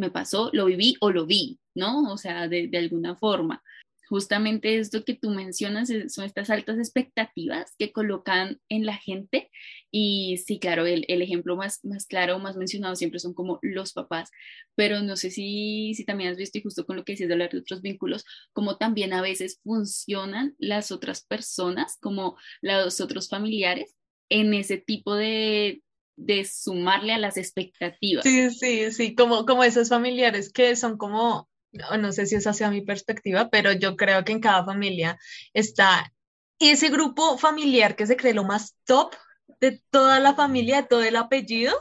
me 0.00 0.10
pasó, 0.10 0.50
lo 0.52 0.64
viví 0.64 0.96
o 1.00 1.10
lo 1.10 1.26
vi, 1.26 1.60
¿no? 1.74 2.10
O 2.12 2.16
sea, 2.16 2.48
de, 2.48 2.70
alguna 2.76 3.16
forma 3.16 3.62
justamente 4.08 4.76
esto 4.76 5.04
que 5.04 5.14
tú 5.14 5.30
mencionas 5.30 5.88
son 6.08 6.24
estas 6.24 6.50
altas 6.50 6.78
expectativas 6.78 7.76
que 7.78 7.92
colocan 7.92 8.58
en 8.68 8.84
la 8.84 8.96
gente 8.96 9.50
y 9.92 10.38
sí, 10.44 10.58
claro, 10.58 10.84
el, 10.84 11.04
el, 11.06 11.22
ejemplo 11.22 11.54
más, 11.54 11.84
más 11.84 12.06
claro, 12.06 12.40
más 12.40 12.56
mencionado 12.56 12.96
siempre 12.96 13.20
son 13.20 13.34
como 13.34 13.60
los 13.62 13.92
papás, 13.92 14.30
pero 14.74 15.00
no 15.00 15.14
sé 15.14 15.30
si, 15.30 15.94
si 15.94 16.04
también 16.04 16.30
has 16.30 16.36
visto 16.36 16.58
y 16.58 16.62
justo 16.62 16.86
con 16.86 16.96
lo 16.96 17.04
que 17.04 17.12
decías 17.12 17.28
de 17.28 17.34
hablar 17.34 17.50
de 17.52 17.58
otros 17.58 17.82
vínculos, 17.82 18.24
como 18.52 18.78
también 18.78 19.12
a 19.12 19.22
veces 19.22 19.60
funcionan 19.62 20.56
las 20.58 20.90
otras 20.90 21.24
personas, 21.24 21.96
como 22.00 22.36
los 22.62 23.00
otros 23.00 23.28
familiares 23.28 23.94
en 24.28 24.54
ese 24.54 24.78
tipo 24.78 25.14
de, 25.14 25.82
de 26.20 26.44
sumarle 26.44 27.14
a 27.14 27.18
las 27.18 27.36
expectativas. 27.36 28.24
Sí, 28.24 28.50
sí, 28.50 28.92
sí, 28.92 29.14
como, 29.14 29.46
como 29.46 29.64
esos 29.64 29.88
familiares 29.88 30.52
que 30.52 30.76
son 30.76 30.96
como 30.96 31.48
no, 31.72 32.12
sé 32.12 32.26
si 32.26 32.34
es 32.34 32.46
hacia 32.46 32.70
mi 32.70 32.82
perspectiva, 32.82 33.48
pero 33.48 33.72
yo 33.72 33.96
creo 33.96 34.24
que 34.24 34.32
en 34.32 34.40
cada 34.40 34.64
familia 34.64 35.18
está 35.52 36.12
ese 36.58 36.88
grupo 36.88 37.38
familiar 37.38 37.96
que 37.96 38.06
se 38.06 38.16
cree 38.16 38.34
lo 38.34 38.44
más 38.44 38.76
top 38.84 39.14
de 39.60 39.82
toda 39.90 40.20
la 40.20 40.34
familia, 40.34 40.82
de 40.82 40.88
todo 40.88 41.02
el 41.02 41.16
apellido, 41.16 41.72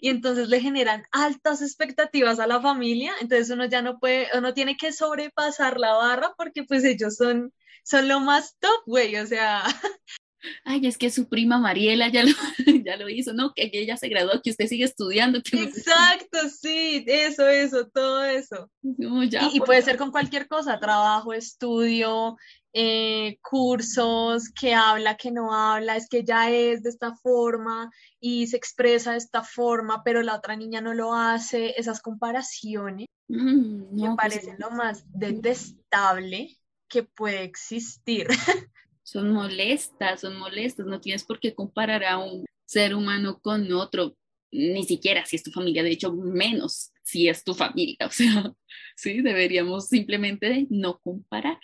y 0.00 0.08
entonces 0.08 0.48
le 0.48 0.60
generan 0.60 1.04
altas 1.12 1.62
expectativas 1.62 2.40
a 2.40 2.46
la 2.46 2.60
familia, 2.60 3.12
entonces 3.20 3.50
uno 3.50 3.66
ya 3.66 3.80
no 3.80 3.98
puede, 3.98 4.28
uno 4.36 4.54
tiene 4.54 4.76
que 4.76 4.92
sobrepasar 4.92 5.78
la 5.78 5.94
barra 5.94 6.34
porque 6.36 6.64
pues 6.64 6.84
ellos 6.84 7.16
son, 7.16 7.52
son 7.84 8.08
lo 8.08 8.20
más 8.20 8.56
top, 8.58 8.82
güey, 8.86 9.16
o 9.16 9.26
sea, 9.26 9.62
ay, 10.64 10.86
es 10.86 10.98
que 10.98 11.10
su 11.10 11.28
prima 11.28 11.58
Mariela 11.58 12.08
ya 12.08 12.24
lo, 12.24 12.30
ya 12.84 12.96
lo 12.96 13.08
hizo, 13.08 13.32
¿no? 13.32 13.52
Que 13.54 13.70
ella 13.72 13.96
se 13.96 14.08
graduó, 14.08 14.40
que 14.42 14.50
usted 14.50 14.66
sigue 14.66 14.84
estudiando. 14.84 15.38
Exacto, 15.38 16.38
sí, 16.48 17.04
eso, 17.06 17.46
eso, 17.48 17.88
todo 17.88 18.24
eso. 18.24 18.70
y, 18.82 19.60
puede 19.60 19.82
ser 19.82 19.96
con 19.96 20.10
cualquier 20.10 20.48
cosa, 20.48 20.78
trabajo, 20.78 21.32
estudio, 21.32 22.36
eh, 22.72 23.38
cursos, 23.42 24.50
que 24.50 24.74
habla, 24.74 25.16
que 25.16 25.30
no 25.30 25.52
habla, 25.52 25.96
es 25.96 26.08
que 26.08 26.24
ya 26.24 26.50
es 26.50 26.82
de 26.82 26.90
esta 26.90 27.14
forma 27.16 27.90
y 28.20 28.46
se 28.46 28.56
expresa 28.56 29.12
de 29.12 29.18
esta 29.18 29.42
forma, 29.42 30.02
pero 30.04 30.22
la 30.22 30.36
otra 30.36 30.56
niña 30.56 30.80
no 30.80 30.94
lo 30.94 31.14
hace, 31.14 31.74
esas 31.78 32.00
comparaciones 32.00 33.06
mm, 33.28 33.94
me 33.94 34.06
pues 34.06 34.16
parecen 34.16 34.56
lo 34.58 34.70
más 34.70 35.04
detestable 35.06 36.56
que 36.88 37.02
puede 37.02 37.42
existir. 37.42 38.28
son 39.08 39.32
molestas, 39.32 40.20
son 40.20 40.36
molestas, 40.36 40.84
no 40.86 41.00
tienes 41.00 41.24
por 41.24 41.40
qué 41.40 41.54
comparar 41.54 42.04
a 42.04 42.18
un 42.18 42.44
ser 42.66 42.94
humano 42.94 43.40
con 43.40 43.72
otro, 43.72 44.14
ni 44.52 44.84
siquiera 44.84 45.24
si 45.24 45.36
es 45.36 45.42
tu 45.42 45.50
familia, 45.50 45.82
de 45.82 45.92
hecho 45.92 46.12
menos 46.12 46.92
si 47.02 47.26
es 47.26 47.42
tu 47.42 47.54
familia, 47.54 47.96
o 48.06 48.10
sea, 48.10 48.52
sí, 48.96 49.22
deberíamos 49.22 49.88
simplemente 49.88 50.66
no 50.68 50.98
comparar. 50.98 51.58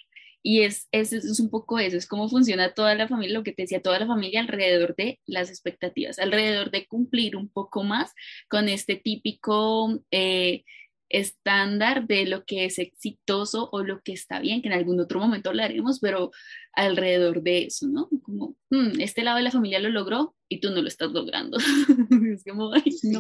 Y 0.47 0.61
es, 0.61 0.89
es, 0.93 1.15
es, 1.15 1.41
un 1.41 1.49
poco 1.49 1.79
eso, 1.79 1.97
es 1.97 2.07
cómo 2.07 2.29
funciona 2.29 2.75
toda 2.75 2.95
la 2.95 3.09
familia, 3.09 3.39
lo 3.39 3.45
que 3.45 3.53
te 3.53 3.63
decía, 3.63 3.81
toda 3.81 3.99
la 3.99 4.07
familia 4.07 4.41
alrededor 4.41 4.95
de 4.95 5.19
las 5.25 5.49
expectativas, 5.49 6.19
alrededor 6.19 6.71
de 6.71 6.87
cumplir 6.87 7.35
un 7.35 7.49
poco 7.49 7.83
más 7.83 8.13
con 8.49 8.69
este 8.69 8.97
típico 8.97 10.03
eh, 10.11 10.65
estándar 11.15 12.09
de 12.09 12.27
lo 12.27 12.45
que 12.45 12.65
es 12.65 12.79
exitoso 12.81 13.69
o 13.71 13.85
lo 13.85 14.03
que 14.03 14.13
está 14.13 14.41
bien, 14.41 14.63
que 14.63 14.69
en 14.69 14.75
algún 14.75 14.99
otro 14.99 15.21
momento 15.21 15.51
hablaremos, 15.51 16.01
pero 16.01 16.33
alrededor 16.73 17.43
de 17.43 17.67
eso, 17.67 17.87
¿no? 17.87 18.09
Como, 18.25 18.57
hmm, 18.71 19.01
este 19.01 19.23
lado 19.23 19.37
de 19.37 19.45
la 19.45 19.53
familia 19.53 19.79
lo 19.79 19.91
logró 19.91 20.35
y 20.49 20.61
tú 20.61 20.71
no 20.71 20.83
lo 20.83 20.89
estás 20.89 21.13
logrando. 21.13 21.57
es 22.35 22.43
como, 22.43 22.73
ay, 22.75 22.91
sí. 22.91 23.13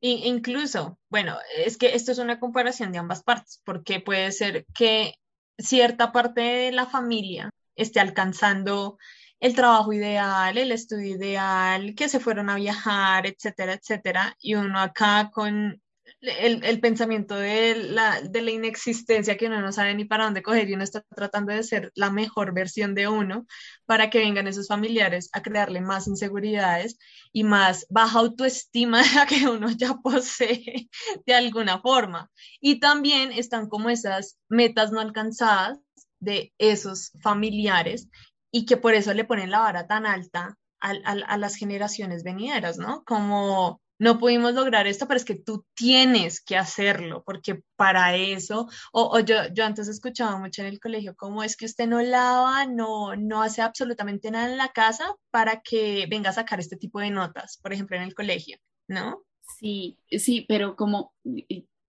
incluso, 0.00 0.98
bueno, 1.10 1.36
es 1.56 1.76
que 1.76 1.96
esto 1.96 2.12
es 2.12 2.18
una 2.18 2.38
comparación 2.38 2.92
de 2.92 2.98
ambas 2.98 3.24
partes, 3.24 3.60
porque 3.64 3.98
puede 3.98 4.30
ser 4.30 4.64
que 4.72 5.14
cierta 5.58 6.12
parte 6.12 6.40
de 6.40 6.72
la 6.72 6.86
familia 6.86 7.50
esté 7.74 7.98
alcanzando 7.98 8.96
el 9.40 9.56
trabajo 9.56 9.92
ideal, 9.92 10.56
el 10.56 10.70
estudio 10.70 11.16
ideal, 11.16 11.94
que 11.96 12.08
se 12.08 12.20
fueron 12.20 12.48
a 12.48 12.56
viajar, 12.56 13.26
etcétera, 13.26 13.74
etcétera, 13.74 14.36
y 14.40 14.54
uno 14.54 14.78
acá 14.78 15.30
con 15.32 15.80
el, 16.20 16.80
pensamiento 16.80 17.36
de 17.36 17.76
la, 17.76 18.20
de 18.20 18.42
la 18.42 18.50
inexistencia 18.50 19.36
que 19.36 19.46
uno 19.46 19.60
no 19.60 19.72
sabe 19.72 19.94
ni 19.94 20.04
para 20.04 20.24
dónde 20.24 20.42
coger 20.42 20.68
y 20.68 20.74
uno 20.74 20.82
está 20.82 21.02
tratando 21.14 21.52
de 21.52 21.62
ser 21.62 21.92
la 21.94 22.10
mejor 22.10 22.52
versión 22.52 22.94
de 22.94 23.06
uno 23.06 23.46
para 23.86 24.10
que 24.10 24.18
vengan 24.18 24.48
esos 24.48 24.66
familiares 24.66 25.30
a 25.32 25.42
crearle 25.42 25.80
más 25.80 26.08
inseguridades 26.08 26.98
y 27.32 27.44
más 27.44 27.86
baja 27.88 28.18
autoestima 28.18 29.02
la 29.14 29.26
que 29.28 29.48
uno 29.48 29.70
ya 29.70 29.94
posee 29.94 30.88
de 31.24 31.34
alguna 31.34 31.80
forma. 31.80 32.30
Y 32.60 32.80
también 32.80 33.32
están 33.32 33.68
como 33.68 33.90
esas 33.90 34.38
metas 34.48 34.90
no 34.90 35.00
alcanzadas 35.00 35.78
de 36.20 36.52
esos 36.58 37.12
familiares 37.22 38.08
y 38.50 38.66
que 38.66 38.76
por 38.76 38.94
eso 38.94 39.14
le 39.14 39.24
ponen 39.24 39.50
la 39.50 39.60
vara 39.60 39.86
tan 39.86 40.04
alta 40.04 40.56
a, 40.80 40.90
a 40.90 41.36
las 41.36 41.56
generaciones 41.56 42.24
venideras, 42.24 42.78
¿no? 42.78 43.04
Como 43.04 43.80
no 43.98 44.18
pudimos 44.18 44.54
lograr 44.54 44.86
esto, 44.86 45.06
pero 45.06 45.18
es 45.18 45.24
que 45.24 45.34
tú 45.34 45.66
tienes 45.74 46.40
que 46.40 46.56
hacerlo, 46.56 47.22
porque 47.24 47.62
para 47.76 48.16
eso, 48.16 48.68
o, 48.92 49.18
yo, 49.20 49.36
yo 49.52 49.64
antes 49.64 49.88
escuchaba 49.88 50.38
mucho 50.38 50.62
en 50.62 50.68
el 50.68 50.80
colegio, 50.80 51.16
cómo 51.16 51.42
es 51.42 51.56
que 51.56 51.66
usted 51.66 51.86
no 51.88 52.00
lava, 52.00 52.66
no, 52.66 53.16
no 53.16 53.42
hace 53.42 53.62
absolutamente 53.62 54.30
nada 54.30 54.50
en 54.50 54.56
la 54.56 54.68
casa 54.68 55.14
para 55.30 55.60
que 55.60 56.06
venga 56.08 56.30
a 56.30 56.34
sacar 56.34 56.60
este 56.60 56.76
tipo 56.76 57.00
de 57.00 57.10
notas, 57.10 57.58
por 57.62 57.72
ejemplo, 57.72 57.96
en 57.96 58.04
el 58.04 58.14
colegio, 58.14 58.58
¿no? 58.86 59.24
Sí, 59.58 59.98
sí, 60.10 60.44
pero 60.48 60.76
como 60.76 61.12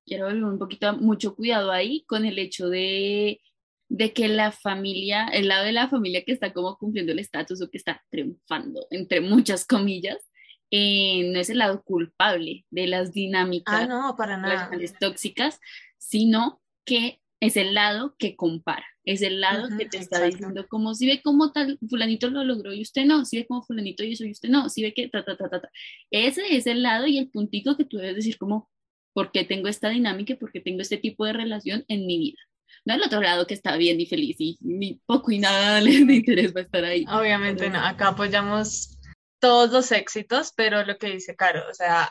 quiero 0.06 0.28
un 0.30 0.58
poquito, 0.58 0.98
mucho 0.98 1.36
cuidado 1.36 1.72
ahí 1.72 2.04
con 2.08 2.26
el 2.26 2.40
hecho 2.40 2.70
de, 2.70 3.42
de 3.90 4.14
que 4.14 4.28
la 4.28 4.52
familia, 4.52 5.28
el 5.28 5.48
lado 5.48 5.66
de 5.66 5.74
la 5.74 5.90
familia 5.90 6.24
que 6.26 6.32
está 6.32 6.52
como 6.54 6.78
cumpliendo 6.78 7.12
el 7.12 7.20
estatus 7.20 7.62
o 7.62 7.70
que 7.70 7.78
está 7.78 8.04
triunfando, 8.10 8.88
entre 8.90 9.22
muchas 9.22 9.66
comillas, 9.66 10.18
eh, 10.72 11.32
no 11.32 11.40
es 11.40 11.50
el 11.50 11.58
lado 11.58 11.84
culpable 11.84 12.66
de 12.70 12.88
las 12.88 13.12
dinámicas 13.12 13.88
ah, 13.90 14.14
para 14.18 14.38
nada. 14.38 14.70
tóxicas, 15.00 15.60
sino 15.98 16.62
que 16.86 17.20
es 17.40 17.56
el 17.58 17.74
lado 17.74 18.16
que 18.18 18.36
compara, 18.36 18.86
es 19.06 19.22
el 19.22 19.40
lado 19.40 19.70
que 19.78 19.86
te 19.86 19.98
está 19.98 20.24
diciendo 20.24 20.68
como 20.68 20.94
si 20.94 21.08
ve 21.08 21.22
cómo 21.24 21.52
tal 21.52 21.80
fulanito 21.90 22.30
lo 22.30 22.44
logró 22.44 22.74
y 22.74 22.82
usted 22.82 23.06
no, 23.06 23.26
si 23.26 23.38
ve 23.38 23.48
cómo 23.48 23.64
fulanito 23.64 24.04
hizo 24.04 24.26
y 24.26 24.32
usted 24.32 24.50
no, 24.50 24.70
si 24.70 24.84
ve 24.84 24.94
que 24.94 25.08
ta, 25.08 25.24
ta, 25.24 25.38
ta, 25.38 25.50
ta, 25.50 25.62
ta. 25.62 25.70
Ese 26.12 26.56
es 26.56 26.68
el 26.68 26.84
lado 26.84 27.08
y 27.08 27.18
el 27.18 27.30
puntico 27.30 27.78
que 27.78 27.86
tú 27.86 27.98
debes 27.98 28.18
decir 28.18 28.38
como, 28.38 28.70
¿por 29.14 29.32
qué 29.32 29.46
tengo 29.46 29.70
esta 29.70 29.90
dinámica? 29.90 30.36
¿Por 30.36 30.52
qué 30.52 30.60
tengo 30.60 30.82
este 30.82 30.98
tipo 30.98 31.26
de 31.26 31.34
relación 31.34 31.86
en 31.88 32.06
mi 32.06 32.20
vida? 32.20 32.40
No 32.86 32.94
el 32.94 33.04
otro 33.04 33.22
lado 33.22 33.48
que 33.48 33.54
está 33.54 33.78
bien 33.78 34.00
y 34.00 34.06
feliz 34.06 34.36
y 34.40 34.58
ni 34.62 35.02
poco 35.06 35.32
y 35.32 35.40
nada 35.40 35.82
le 35.82 35.94
interesa 35.94 36.60
estar 36.60 36.84
ahí. 36.84 37.06
Obviamente 37.10 37.70
no, 37.70 37.80
acá 37.80 38.10
apoyamos 38.10 38.99
todos 39.40 39.72
los 39.72 39.92
éxitos, 39.92 40.54
pero 40.56 40.84
lo 40.86 40.98
que 40.98 41.12
dice 41.12 41.36
Caro, 41.36 41.64
o 41.70 41.74
sea, 41.74 42.10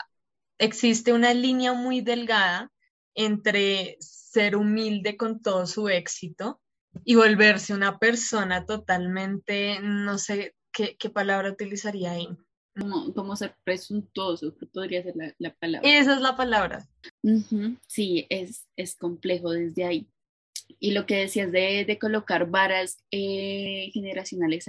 existe 0.59 1.13
una 1.13 1.35
línea 1.35 1.73
muy 1.73 2.01
delgada 2.01 2.71
entre 3.15 3.97
ser 4.01 4.57
humilde 4.57 5.17
con 5.17 5.41
todo 5.41 5.67
su 5.67 5.89
éxito 5.89 6.61
y 7.05 7.15
volverse 7.15 7.75
una 7.75 7.99
persona 7.99 8.67
totalmente, 8.67 9.81
no 9.81 10.19
sé 10.19 10.55
qué, 10.73 11.11
palabra 11.11 11.51
utilizaría 11.51 12.13
ahí. 12.13 12.29
Como, 12.79 13.35
ser 13.35 13.57
presuntuoso, 13.65 14.55
podría 14.73 15.03
ser 15.03 15.15
la, 15.39 15.55
palabra. 15.55 15.89
Esa 15.89 16.15
es 16.15 16.21
la 16.21 16.37
palabra. 16.37 16.89
Sí, 17.89 18.27
es, 18.31 18.69
es 18.77 18.95
complejo 18.95 19.51
desde 19.51 19.85
ahí. 19.85 20.09
Y 20.79 20.93
lo 20.93 21.05
que 21.07 21.17
decías 21.17 21.51
de, 21.51 21.85
de 21.85 21.99
colocar 21.99 22.49
varas 22.49 23.03
eh, 23.11 23.91
generacionales 23.93 24.69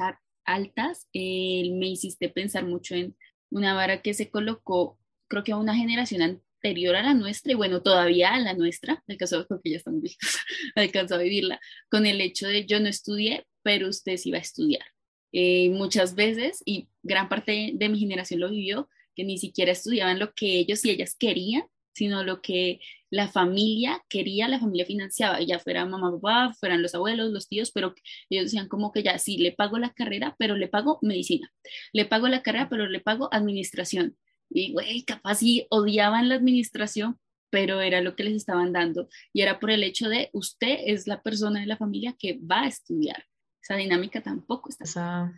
altas, 0.54 1.08
me 1.14 1.88
hiciste 1.88 2.30
pensar 2.30 2.66
mucho 2.66 2.96
en 2.96 3.16
una 3.52 3.74
vara 3.74 4.02
que 4.02 4.14
se 4.14 4.30
colocó, 4.30 5.00
creo 5.28 5.44
que 5.44 5.52
a 5.52 5.58
una 5.58 5.76
generación 5.76 6.22
anterior 6.22 6.96
a 6.96 7.04
la 7.04 7.14
nuestra, 7.14 7.52
y 7.52 7.56
bueno, 7.56 7.82
todavía 7.82 8.34
a 8.34 8.40
la 8.40 8.54
nuestra, 8.54 9.04
alcanzó, 9.08 9.46
porque 9.48 9.72
ya 9.72 9.78
estamos 9.78 10.02
viejos, 10.02 10.20
alcanzó 10.76 11.16
a 11.16 11.20
vivirla, 11.20 11.60
con 11.90 12.06
el 12.06 12.22
hecho 12.22 12.48
de 12.48 12.66
yo 12.66 12.80
no 12.80 12.88
estudié, 12.88 13.46
pero 13.64 13.90
usted 13.90 14.18
sí 14.18 14.32
va 14.32 14.38
a 14.38 14.42
estudiar. 14.42 14.86
Eh, 15.32 15.70
muchas 15.70 16.16
veces, 16.16 16.62
y 16.66 16.90
gran 17.04 17.30
parte 17.30 17.72
de 17.74 17.90
mi 17.90 18.00
generación 18.00 18.40
lo 18.40 18.50
vivió, 18.50 18.90
que 19.16 19.24
ni 19.24 19.38
siquiera 19.38 19.72
estudiaban 19.72 20.20
lo 20.20 20.34
que 20.34 20.60
ellos 20.60 20.84
y 20.86 20.92
ellas 20.92 21.16
querían, 21.18 21.64
sino 21.94 22.24
lo 22.24 22.42
que 22.42 22.80
la 23.10 23.28
familia 23.28 24.02
quería, 24.08 24.48
la 24.48 24.60
familia 24.60 24.86
financiaba, 24.86 25.42
ya 25.42 25.60
fuera 25.60 25.86
mamá, 25.86 26.12
papá, 26.12 26.54
fueran 26.60 26.82
los 26.82 26.96
abuelos, 26.96 27.32
los 27.32 27.48
tíos, 27.48 27.72
pero 27.72 27.94
ellos 28.30 28.46
decían 28.46 28.68
como 28.68 28.92
que 28.92 29.04
ya, 29.04 29.18
sí, 29.18 29.38
le 29.38 29.52
pago 29.52 29.78
la 29.80 29.94
carrera, 29.94 30.36
pero 30.38 30.56
le 30.56 30.68
pago 30.68 31.00
medicina, 31.02 31.52
le 31.92 32.06
pago 32.06 32.28
la 32.28 32.44
carrera, 32.44 32.70
pero 32.70 32.88
le 32.88 33.00
pago 33.00 33.30
administración. 33.32 34.18
Y, 34.50 34.74
güey, 34.74 35.04
capaz 35.04 35.36
sí 35.36 35.68
odiaban 35.70 36.30
la 36.30 36.36
administración, 36.36 37.20
pero 37.50 37.82
era 37.82 38.02
lo 38.02 38.16
que 38.16 38.24
les 38.24 38.36
estaban 38.36 38.74
dando. 38.74 39.10
Y 39.34 39.42
era 39.42 39.60
por 39.60 39.72
el 39.72 39.84
hecho 39.84 40.10
de 40.10 40.30
usted 40.34 40.78
es 40.86 41.08
la 41.08 41.22
persona 41.22 41.60
de 41.60 41.66
la 41.66 41.78
familia 41.78 42.16
que 42.18 42.40
va 42.40 42.62
a 42.62 42.68
estudiar. 42.68 43.26
Esa 43.62 43.76
dinámica 43.76 44.22
tampoco 44.22 44.70
está. 44.70 45.32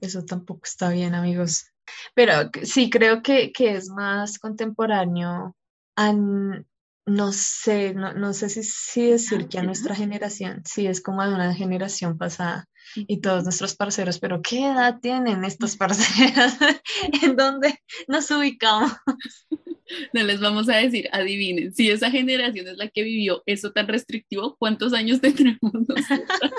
eso 0.00 0.24
tampoco 0.24 0.62
está 0.64 0.90
bien, 0.90 1.14
amigos. 1.14 1.66
Pero 2.14 2.50
sí, 2.62 2.88
creo 2.88 3.22
que, 3.22 3.52
que 3.52 3.72
es 3.72 3.88
más 3.88 4.38
contemporáneo. 4.38 5.56
No 5.96 7.32
sé, 7.32 7.94
no, 7.94 8.14
no 8.14 8.32
sé 8.32 8.48
si, 8.48 8.62
si 8.62 9.10
decir 9.10 9.48
que 9.48 9.58
a 9.58 9.62
nuestra 9.62 9.94
generación, 9.94 10.62
sí, 10.64 10.86
es 10.86 11.02
como 11.02 11.26
de 11.26 11.34
una 11.34 11.54
generación 11.54 12.16
pasada 12.16 12.66
y 12.96 13.20
todos 13.20 13.44
nuestros 13.44 13.76
parceros, 13.76 14.18
pero 14.18 14.40
¿qué 14.42 14.66
edad 14.66 15.00
tienen 15.00 15.44
estos 15.44 15.76
parceros? 15.76 16.54
¿En 17.22 17.36
dónde 17.36 17.78
nos 18.08 18.30
ubicamos? 18.30 18.92
No 20.14 20.22
les 20.22 20.40
vamos 20.40 20.66
a 20.70 20.76
decir, 20.76 21.10
adivinen, 21.12 21.74
si 21.74 21.90
esa 21.90 22.10
generación 22.10 22.66
es 22.66 22.78
la 22.78 22.88
que 22.88 23.02
vivió 23.02 23.42
eso 23.44 23.70
tan 23.70 23.86
restrictivo, 23.86 24.56
¿cuántos 24.56 24.94
años 24.94 25.20
tendremos 25.20 25.74
nosotros? 25.74 26.50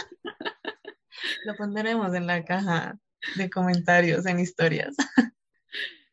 Lo 1.44 1.56
pondremos 1.56 2.14
en 2.14 2.28
la 2.28 2.46
caja 2.46 3.00
de 3.36 3.50
comentarios, 3.50 4.28
en 4.28 4.40
historias. 4.40 4.96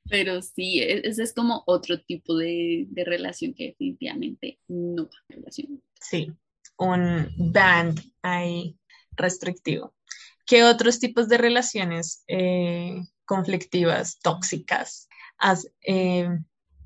Pero 0.09 0.43
sí, 0.43 0.81
e-, 0.81 1.07
ese 1.09 1.23
es 1.23 1.33
como 1.33 1.63
otro 1.67 2.01
tipo 2.01 2.37
de, 2.37 2.87
de 2.89 3.05
relación 3.05 3.55
que 3.55 3.69
definitivamente 3.69 4.59
no 4.69 5.09
relación. 5.29 5.83
Sí, 6.01 6.33
un 6.79 7.29
band 7.39 8.01
ahí 8.23 8.77
restrictivo. 9.13 9.95
¿Qué 10.47 10.65
otros 10.65 10.99
tipos 10.99 11.29
de 11.29 11.39
relaciones 11.39 12.25
eh, 12.27 12.97
conflictivas, 13.25 14.19
tóxicas 14.21 15.09
has 15.39 15.67
eh, 15.87 16.29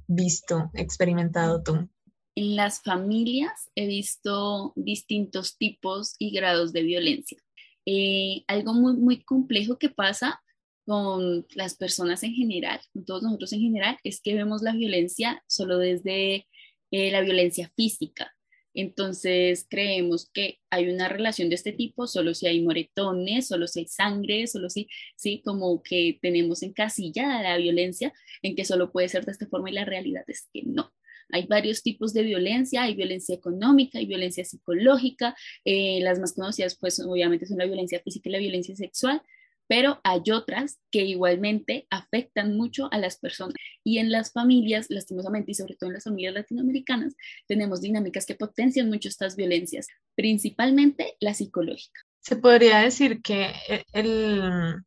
visto, 0.07 0.71
experimentado 0.75 1.63
tú? 1.63 1.89
En 2.35 2.57
las 2.57 2.83
familias 2.83 3.71
he 3.75 3.87
visto 3.87 4.73
distintos 4.77 5.57
tipos 5.57 6.17
y 6.19 6.31
grados 6.31 6.73
de 6.73 6.83
violencia. 6.83 7.39
Eh, 7.87 8.45
algo 8.47 8.75
muy, 8.75 8.95
muy 8.95 9.23
complejo 9.23 9.79
que 9.79 9.89
pasa 9.89 10.43
con 10.87 11.47
las 11.55 11.76
personas 11.76 12.23
en 12.23 12.33
general, 12.33 12.81
con 12.93 13.05
todos 13.05 13.23
nosotros 13.23 13.52
en 13.52 13.61
general, 13.61 13.99
es 14.05 14.21
que 14.21 14.35
vemos 14.35 14.62
la 14.62 14.73
violencia 14.73 15.43
solo 15.47 15.78
desde 15.78 16.47
la 16.90 17.21
violencia 17.21 17.71
física, 17.76 18.37
entonces 18.76 19.66
creemos 19.69 20.31
que 20.33 20.61
hay 20.69 20.88
una 20.90 21.09
relación 21.09 21.49
de 21.49 21.55
este 21.55 21.73
tipo 21.73 22.07
solo 22.07 22.35
si 22.35 22.47
hay 22.47 22.61
moretones, 22.61 23.49
solo 23.49 23.66
si 23.66 23.81
hay 23.81 23.87
sangre, 23.87 24.47
solo 24.47 24.69
si, 24.69 24.87
sí, 25.16 25.40
como 25.43 25.83
que 25.83 26.19
tenemos 26.21 26.62
encasillada 26.62 27.43
la 27.43 27.57
violencia 27.57 28.12
en 28.43 28.55
que 28.55 28.66
solo 28.66 28.93
puede 28.93 29.09
ser 29.09 29.25
de 29.25 29.33
esta 29.33 29.47
forma 29.47 29.71
y 29.71 29.73
la 29.73 29.87
realidad 29.87 30.25
es 30.28 30.49
que 30.52 30.62
no. 30.64 30.93
Hay 31.31 31.47
varios 31.47 31.83
tipos 31.83 32.12
de 32.12 32.23
violencia, 32.23 32.83
hay 32.83 32.95
violencia 32.95 33.35
económica, 33.35 33.99
hay 33.99 34.07
violencia 34.07 34.45
psicológica, 34.45 35.35
eh, 35.64 36.00
las 36.02 36.21
más 36.21 36.35
conocidas 36.35 36.76
pues 36.78 37.00
obviamente 37.00 37.47
son 37.47 37.57
la 37.59 37.64
violencia 37.64 38.00
física 38.00 38.28
y 38.28 38.33
la 38.33 38.38
violencia 38.38 38.76
sexual, 38.76 39.23
pero 39.69 40.01
hay 40.05 40.23
otras 40.33 40.79
que 40.91 41.03
igualmente 41.03 41.87
afectan 41.91 42.57
mucho 42.57 42.89
a 42.93 42.99
las 42.99 43.19
personas. 43.19 43.55
Y 43.85 43.99
en 43.99 44.11
las 44.11 44.33
familias, 44.33 44.87
lastimosamente, 44.89 45.53
y 45.53 45.55
sobre 45.55 45.77
todo 45.77 45.91
en 45.91 45.95
las 45.95 46.05
familias 46.05 46.35
latinoamericanas, 46.35 47.15
tenemos 47.47 47.81
dinámicas 47.81 48.27
que 48.27 48.35
potencian 48.35 48.89
mucho 48.89 49.09
estas 49.09 49.37
violencias, 49.37 49.89
principalmente 50.15 51.17
la 51.21 51.35
psicológica. 51.35 52.01
Se 52.21 52.37
podría 52.37 52.79
decir 52.79 53.23
que 53.23 53.53
el, 53.93 54.83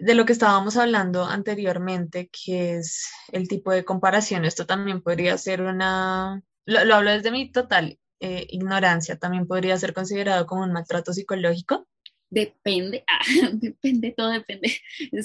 de 0.00 0.14
lo 0.14 0.24
que 0.24 0.32
estábamos 0.32 0.76
hablando 0.76 1.24
anteriormente, 1.24 2.28
que 2.30 2.76
es 2.76 3.08
el 3.30 3.48
tipo 3.48 3.70
de 3.70 3.84
comparación, 3.84 4.44
esto 4.44 4.66
también 4.66 5.02
podría 5.02 5.38
ser 5.38 5.62
una, 5.62 6.42
lo, 6.64 6.94
hablo 6.94 7.10
desde 7.10 7.30
mi 7.30 7.52
total 7.52 7.98
eh, 8.20 8.46
ignorancia, 8.50 9.18
también 9.18 9.46
podría 9.46 9.76
ser 9.78 9.94
considerado 9.94 10.46
como 10.46 10.62
un 10.62 10.72
maltrato 10.72 11.12
psicológico. 11.12 11.86
Depende, 12.32 13.04
ah, 13.08 13.50
depende, 13.52 14.14
todo 14.16 14.30
depende. 14.30 14.74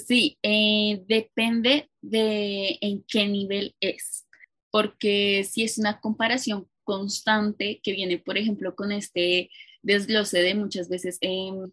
Sí, 0.06 0.38
eh, 0.42 1.02
depende 1.08 1.88
de 2.02 2.76
en 2.82 3.02
qué 3.08 3.26
nivel 3.26 3.74
es, 3.80 4.26
porque 4.70 5.42
si 5.44 5.64
es 5.64 5.78
una 5.78 6.00
comparación 6.00 6.68
constante 6.84 7.80
que 7.82 7.92
viene, 7.92 8.18
por 8.18 8.36
ejemplo, 8.36 8.74
con 8.74 8.92
este 8.92 9.50
desglose 9.82 10.40
de 10.42 10.54
muchas 10.54 10.90
veces 10.90 11.16
em, 11.22 11.70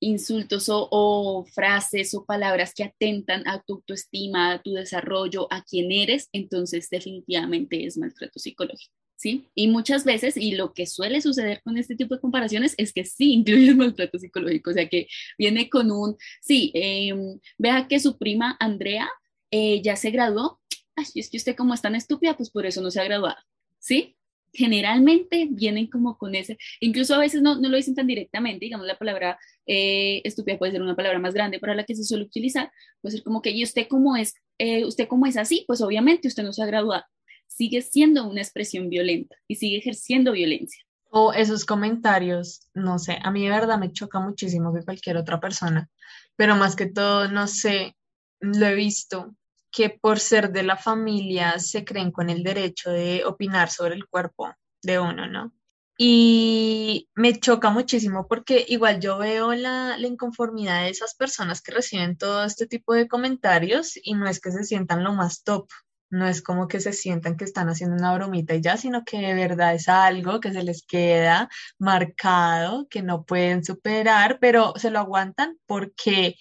insultos 0.00 0.68
o, 0.68 0.86
o, 0.88 1.44
frases 1.46 2.14
o 2.14 2.24
palabras 2.24 2.74
que 2.74 2.84
atentan 2.84 3.42
a 3.48 3.60
tu 3.60 3.74
autoestima, 3.74 4.52
a 4.52 4.62
tu 4.62 4.74
desarrollo, 4.74 5.48
a 5.52 5.64
quién 5.64 5.90
eres, 5.90 6.28
entonces 6.32 6.88
definitivamente 6.90 7.84
es 7.84 7.98
maltrato 7.98 8.38
psicológico. 8.38 8.94
¿Sí? 9.16 9.48
Y 9.54 9.68
muchas 9.68 10.04
veces, 10.04 10.36
y 10.36 10.54
lo 10.54 10.72
que 10.72 10.86
suele 10.86 11.20
suceder 11.20 11.62
con 11.62 11.78
este 11.78 11.96
tipo 11.96 12.14
de 12.14 12.20
comparaciones 12.20 12.74
es 12.78 12.92
que 12.92 13.04
sí 13.04 13.32
incluye 13.32 13.68
el 13.68 13.76
maltrato 13.76 14.18
psicológico, 14.18 14.70
o 14.70 14.74
sea 14.74 14.88
que 14.88 15.06
viene 15.38 15.68
con 15.68 15.90
un, 15.90 16.16
sí, 16.40 16.70
em, 16.74 17.38
vea 17.58 17.86
que 17.88 18.00
su 18.00 18.18
prima 18.18 18.56
Andrea 18.60 19.08
eh, 19.50 19.80
ya 19.82 19.96
se 19.96 20.10
graduó, 20.10 20.60
ay, 20.96 21.06
es 21.14 21.30
que 21.30 21.36
usted 21.36 21.56
como 21.56 21.74
es 21.74 21.82
tan 21.82 21.94
estúpida, 21.94 22.36
pues 22.36 22.50
por 22.50 22.66
eso 22.66 22.80
no 22.82 22.90
se 22.90 23.00
ha 23.00 23.04
graduado, 23.04 23.38
¿sí? 23.78 24.16
Generalmente 24.52 25.48
vienen 25.50 25.88
como 25.88 26.16
con 26.16 26.34
ese, 26.34 26.58
incluso 26.80 27.14
a 27.14 27.18
veces 27.18 27.42
no, 27.42 27.60
no 27.60 27.68
lo 27.68 27.76
dicen 27.76 27.94
tan 27.94 28.06
directamente, 28.06 28.64
digamos 28.66 28.86
la 28.86 28.98
palabra 28.98 29.38
eh, 29.66 30.20
estúpida 30.24 30.58
puede 30.58 30.72
ser 30.72 30.82
una 30.82 30.96
palabra 30.96 31.18
más 31.18 31.34
grande 31.34 31.58
para 31.58 31.74
la 31.74 31.84
que 31.84 31.94
se 31.94 32.04
suele 32.04 32.24
utilizar, 32.24 32.70
puede 33.00 33.16
ser 33.16 33.24
como 33.24 33.42
que, 33.42 33.50
¿y 33.50 33.62
usted 33.64 33.86
cómo 33.88 34.16
es? 34.16 34.34
Eh, 34.58 34.84
¿Usted 34.84 35.08
cómo 35.08 35.26
es 35.26 35.36
así? 35.36 35.64
Pues 35.66 35.80
obviamente 35.80 36.28
usted 36.28 36.44
no 36.44 36.52
se 36.52 36.62
ha 36.62 36.66
graduado 36.66 37.04
sigue 37.46 37.82
siendo 37.82 38.28
una 38.28 38.40
expresión 38.40 38.88
violenta 38.88 39.36
y 39.48 39.56
sigue 39.56 39.78
ejerciendo 39.78 40.32
violencia. 40.32 40.84
O 41.10 41.32
esos 41.32 41.64
comentarios, 41.64 42.68
no 42.74 42.98
sé, 42.98 43.18
a 43.22 43.30
mí 43.30 43.44
de 43.44 43.50
verdad 43.50 43.78
me 43.78 43.92
choca 43.92 44.18
muchísimo 44.18 44.74
que 44.74 44.84
cualquier 44.84 45.16
otra 45.16 45.38
persona, 45.40 45.88
pero 46.36 46.56
más 46.56 46.74
que 46.74 46.86
todo, 46.86 47.28
no 47.28 47.46
sé, 47.46 47.96
lo 48.40 48.66
he 48.66 48.74
visto 48.74 49.36
que 49.70 49.90
por 49.90 50.20
ser 50.20 50.52
de 50.52 50.62
la 50.62 50.76
familia 50.76 51.58
se 51.58 51.84
creen 51.84 52.12
con 52.12 52.30
el 52.30 52.42
derecho 52.42 52.90
de 52.90 53.24
opinar 53.24 53.70
sobre 53.70 53.94
el 53.94 54.06
cuerpo 54.06 54.52
de 54.82 54.98
uno, 55.00 55.26
¿no? 55.26 55.52
Y 55.96 57.08
me 57.14 57.38
choca 57.38 57.70
muchísimo 57.70 58.26
porque 58.28 58.64
igual 58.68 59.00
yo 59.00 59.18
veo 59.18 59.54
la, 59.54 59.96
la, 59.96 60.06
inconformidad 60.06 60.82
de 60.82 60.90
esas 60.90 61.14
personas 61.14 61.62
que 61.62 61.72
reciben 61.72 62.16
todo 62.16 62.44
este 62.44 62.66
tipo 62.66 62.94
de 62.94 63.06
comentarios 63.06 63.92
y 64.02 64.14
no 64.14 64.28
es 64.28 64.40
que 64.40 64.50
se 64.50 64.64
sientan 64.64 65.04
lo 65.04 65.12
más 65.12 65.44
top, 65.44 65.68
no 66.10 66.26
es 66.28 66.42
como 66.42 66.68
que 66.68 66.80
se 66.80 66.92
sientan 66.92 67.36
que 67.36 67.44
están 67.44 67.68
haciendo 67.68 67.96
una 67.96 68.14
bromita 68.14 68.54
y 68.54 68.60
ya, 68.60 68.76
sino 68.76 69.04
que 69.04 69.18
de 69.18 69.34
verdad 69.34 69.74
es 69.74 69.88
algo 69.88 70.40
que 70.40 70.52
se 70.52 70.62
les 70.62 70.84
queda 70.86 71.48
marcado, 71.78 72.86
que 72.88 73.02
no 73.02 73.24
pueden 73.24 73.64
superar, 73.64 74.38
pero 74.40 74.74
se 74.76 74.90
lo 74.90 75.00
aguantan 75.00 75.58
porque 75.66 76.36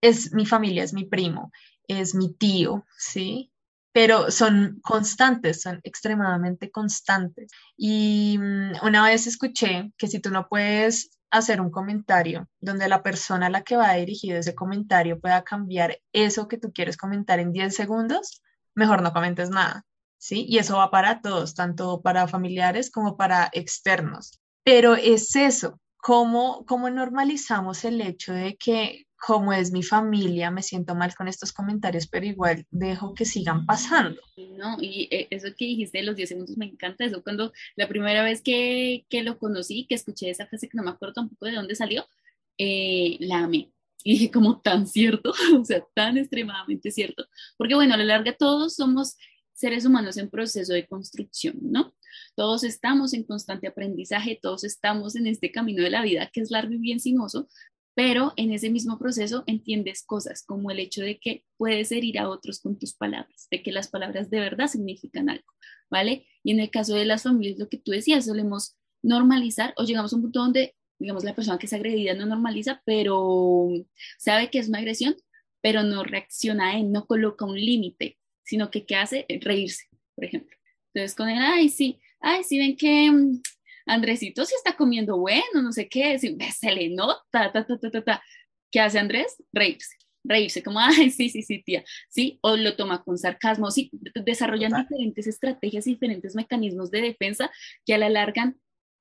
es 0.00 0.32
mi 0.32 0.46
familia, 0.46 0.84
es 0.84 0.92
mi 0.92 1.04
primo, 1.04 1.50
es 1.86 2.14
mi 2.14 2.32
tío, 2.34 2.86
¿sí? 2.96 3.52
Pero 3.92 4.30
son 4.30 4.80
constantes, 4.82 5.62
son 5.62 5.80
extremadamente 5.82 6.70
constantes. 6.70 7.50
Y 7.76 8.38
mm, 8.38 8.84
una 8.84 9.04
vez 9.04 9.26
escuché 9.26 9.92
que 9.96 10.06
si 10.06 10.20
tú 10.20 10.30
no 10.30 10.48
puedes 10.48 11.10
hacer 11.30 11.60
un 11.60 11.70
comentario 11.70 12.48
donde 12.60 12.88
la 12.88 13.02
persona 13.02 13.46
a 13.46 13.50
la 13.50 13.62
que 13.62 13.76
va 13.76 13.94
dirigido 13.94 14.38
ese 14.38 14.54
comentario 14.54 15.20
pueda 15.20 15.42
cambiar 15.42 15.98
eso 16.12 16.48
que 16.48 16.58
tú 16.58 16.72
quieres 16.72 16.96
comentar 16.96 17.38
en 17.38 17.52
10 17.52 17.74
segundos, 17.74 18.42
mejor 18.78 19.02
no 19.02 19.12
comentes 19.12 19.50
nada, 19.50 19.84
¿sí? 20.18 20.46
Y 20.48 20.58
eso 20.58 20.76
va 20.76 20.90
para 20.90 21.20
todos, 21.20 21.54
tanto 21.54 22.00
para 22.00 22.28
familiares 22.28 22.90
como 22.90 23.16
para 23.16 23.50
externos. 23.52 24.40
Pero 24.64 24.94
es 24.94 25.34
eso, 25.36 25.80
¿cómo, 25.96 26.64
cómo 26.66 26.88
normalizamos 26.88 27.84
el 27.84 28.00
hecho 28.00 28.32
de 28.32 28.56
que 28.56 29.06
como 29.18 29.52
es 29.52 29.72
mi 29.72 29.82
familia, 29.82 30.50
me 30.50 30.62
siento 30.62 30.94
mal 30.94 31.12
con 31.14 31.26
estos 31.26 31.52
comentarios, 31.52 32.06
pero 32.06 32.24
igual 32.24 32.64
dejo 32.70 33.14
que 33.14 33.24
sigan 33.24 33.66
pasando. 33.66 34.20
No, 34.56 34.76
y 34.80 35.08
eh, 35.10 35.26
eso 35.30 35.48
que 35.56 35.64
dijiste 35.64 35.98
de 35.98 36.04
los 36.04 36.14
10 36.14 36.28
segundos 36.28 36.56
me 36.56 36.66
encanta, 36.66 37.04
eso 37.04 37.22
cuando 37.22 37.52
la 37.74 37.88
primera 37.88 38.22
vez 38.22 38.42
que, 38.42 39.04
que 39.08 39.24
lo 39.24 39.36
conocí, 39.38 39.86
que 39.88 39.96
escuché 39.96 40.30
esa 40.30 40.46
frase 40.46 40.68
que 40.68 40.76
no 40.76 40.84
me 40.84 40.90
acuerdo 40.90 41.14
tampoco 41.14 41.46
de 41.46 41.52
dónde 41.52 41.74
salió, 41.74 42.06
eh, 42.58 43.16
la 43.20 43.40
amé. 43.40 43.72
Y 44.04 44.12
dije, 44.12 44.30
como 44.30 44.60
tan 44.60 44.86
cierto, 44.86 45.32
o 45.60 45.64
sea, 45.64 45.84
tan 45.94 46.16
extremadamente 46.16 46.90
cierto. 46.90 47.24
Porque 47.56 47.74
bueno, 47.74 47.94
a 47.94 47.96
la 47.96 48.04
larga 48.04 48.34
todos 48.36 48.74
somos 48.74 49.16
seres 49.52 49.84
humanos 49.84 50.16
en 50.16 50.30
proceso 50.30 50.72
de 50.72 50.86
construcción, 50.86 51.56
¿no? 51.60 51.92
Todos 52.36 52.62
estamos 52.62 53.12
en 53.12 53.24
constante 53.24 53.66
aprendizaje, 53.66 54.38
todos 54.40 54.62
estamos 54.62 55.16
en 55.16 55.26
este 55.26 55.50
camino 55.50 55.82
de 55.82 55.90
la 55.90 56.02
vida 56.02 56.30
que 56.32 56.40
es 56.40 56.50
largo 56.52 56.74
y 56.74 56.78
bien 56.78 57.00
sinuoso, 57.00 57.48
pero 57.98 58.32
en 58.36 58.52
ese 58.52 58.70
mismo 58.70 58.96
proceso 58.96 59.42
entiendes 59.48 60.04
cosas 60.04 60.44
como 60.46 60.70
el 60.70 60.78
hecho 60.78 61.02
de 61.02 61.18
que 61.18 61.44
puedes 61.56 61.90
herir 61.90 62.20
a 62.20 62.28
otros 62.28 62.60
con 62.60 62.78
tus 62.78 62.94
palabras, 62.94 63.48
de 63.50 63.60
que 63.60 63.72
las 63.72 63.88
palabras 63.88 64.30
de 64.30 64.38
verdad 64.38 64.68
significan 64.68 65.28
algo, 65.28 65.52
¿vale? 65.90 66.24
Y 66.44 66.52
en 66.52 66.60
el 66.60 66.70
caso 66.70 66.94
de 66.94 67.04
las 67.04 67.24
familias, 67.24 67.58
lo 67.58 67.68
que 67.68 67.78
tú 67.78 67.90
decías, 67.90 68.26
solemos 68.26 68.76
normalizar 69.02 69.74
o 69.76 69.82
llegamos 69.82 70.12
a 70.12 70.16
un 70.16 70.22
punto 70.22 70.38
donde 70.38 70.76
digamos, 70.98 71.24
la 71.24 71.34
persona 71.34 71.58
que 71.58 71.66
es 71.66 71.72
agredida 71.72 72.14
no 72.14 72.26
normaliza, 72.26 72.82
pero 72.84 73.68
sabe 74.18 74.50
que 74.50 74.58
es 74.58 74.68
una 74.68 74.78
agresión, 74.78 75.16
pero 75.60 75.82
no 75.82 76.04
reacciona, 76.04 76.80
no 76.82 77.06
coloca 77.06 77.44
un 77.44 77.56
límite, 77.56 78.18
sino 78.42 78.70
que 78.70 78.86
¿qué 78.86 78.96
hace? 78.96 79.26
Reírse, 79.40 79.88
por 80.14 80.24
ejemplo. 80.24 80.56
Entonces 80.94 81.16
con 81.16 81.28
él, 81.28 81.38
ay, 81.40 81.68
sí, 81.68 82.00
ay, 82.20 82.44
sí 82.44 82.58
ven 82.58 82.76
que 82.76 83.10
mm, 83.10 83.42
Andresito 83.86 84.44
sí 84.44 84.54
está 84.56 84.76
comiendo 84.76 85.18
bueno, 85.18 85.62
no 85.62 85.72
sé 85.72 85.88
qué, 85.88 86.18
se 86.18 86.72
le 86.72 86.88
nota, 86.90 87.22
ta, 87.30 87.52
ta, 87.52 87.66
ta, 87.66 87.90
ta, 87.90 88.04
ta. 88.04 88.22
¿Qué 88.70 88.80
hace 88.80 88.98
Andrés? 88.98 89.42
Reírse 89.52 89.98
reírse, 90.28 90.62
como, 90.62 90.78
ay, 90.80 91.10
sí, 91.10 91.28
sí, 91.28 91.42
sí, 91.42 91.62
tía, 91.62 91.84
sí, 92.08 92.38
o 92.42 92.56
lo 92.56 92.76
toma 92.76 93.02
con 93.02 93.18
sarcasmo, 93.18 93.70
sí, 93.70 93.90
desarrollan 94.24 94.72
diferentes 94.82 95.26
estrategias 95.26 95.86
y 95.86 95.92
diferentes 95.94 96.34
mecanismos 96.34 96.90
de 96.90 97.02
defensa 97.02 97.50
que 97.84 97.94
a 97.94 97.98
la 97.98 98.08
larga, 98.08 98.54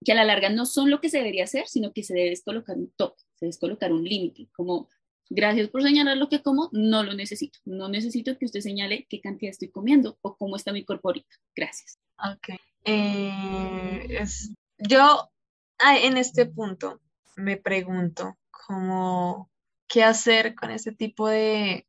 que 0.04 0.12
a 0.12 0.16
la 0.16 0.26
larga 0.26 0.50
no 0.50 0.66
son 0.66 0.90
lo 0.90 1.02
que 1.02 1.10
se 1.10 1.18
debería 1.18 1.46
hacer, 1.46 1.68
sino 1.68 1.94
que 1.94 2.04
se 2.04 2.14
debe 2.14 2.40
colocar 2.44 2.78
un 2.78 2.92
tope, 2.96 3.22
se 3.36 3.46
debe 3.46 3.58
colocar 3.58 3.92
un 3.92 4.04
límite, 4.04 4.48
como, 4.56 4.90
gracias 5.30 5.70
por 5.70 5.84
señalar 5.84 6.18
lo 6.18 6.30
que 6.30 6.42
como, 6.42 6.70
no 6.72 7.04
lo 7.04 7.14
necesito, 7.14 7.60
no 7.66 7.90
necesito 7.90 8.38
que 8.38 8.46
usted 8.46 8.62
señale 8.62 9.06
qué 9.10 9.22
cantidad 9.22 9.52
estoy 9.52 9.70
comiendo 9.70 10.18
o 10.22 10.36
cómo 10.38 10.56
está 10.56 10.72
mi 10.72 10.86
cuerpo 10.86 11.10
ahorita, 11.10 11.36
gracias. 11.56 12.00
Ok, 12.20 12.60
eh, 12.86 14.24
yo 14.78 15.30
ah, 15.80 15.98
en 15.98 16.18
este 16.18 16.46
punto 16.46 17.02
me 17.36 17.58
pregunto, 17.58 18.38
cómo 18.68 19.50
qué 19.88 20.04
hacer 20.04 20.56
con 20.56 20.72
ese 20.72 20.92
tipo 20.92 21.28
de, 21.30 21.88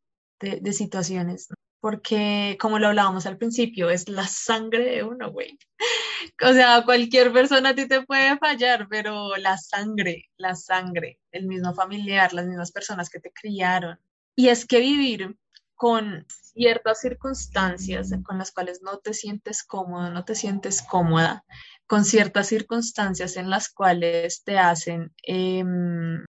situaciones. 0.72 1.48
Porque, 1.80 2.56
como 2.60 2.78
lo 2.78 2.88
hablábamos 2.88 3.26
al 3.26 3.38
principio, 3.38 3.90
es 3.90 4.08
la 4.08 4.26
sangre 4.26 4.84
de 4.84 5.02
uno, 5.02 5.30
güey. 5.30 5.58
O 6.42 6.52
sea, 6.52 6.82
cualquier 6.84 7.32
persona 7.32 7.70
a 7.70 7.74
ti 7.74 7.88
te 7.88 8.02
puede 8.02 8.36
fallar, 8.38 8.86
pero 8.88 9.36
la 9.36 9.56
sangre, 9.56 10.26
la 10.36 10.54
sangre, 10.54 11.18
el 11.32 11.46
mismo 11.46 11.74
familiar, 11.74 12.32
las 12.32 12.46
mismas 12.46 12.72
personas 12.72 13.08
que 13.08 13.20
te 13.20 13.32
criaron. 13.32 13.98
Y 14.36 14.48
es 14.48 14.66
que 14.66 14.80
vivir 14.80 15.36
con 15.74 16.26
ciertas 16.28 17.00
circunstancias 17.00 18.10
con 18.24 18.38
las 18.38 18.50
cuales 18.50 18.82
no 18.82 18.98
te 18.98 19.14
sientes 19.14 19.62
cómodo, 19.62 20.10
no 20.10 20.24
te 20.24 20.34
sientes 20.34 20.82
cómoda, 20.82 21.44
con 21.86 22.04
ciertas 22.04 22.48
circunstancias 22.48 23.36
en 23.36 23.48
las 23.48 23.68
cuales 23.68 24.42
te 24.42 24.58
hacen 24.58 25.12
em, 25.22 26.24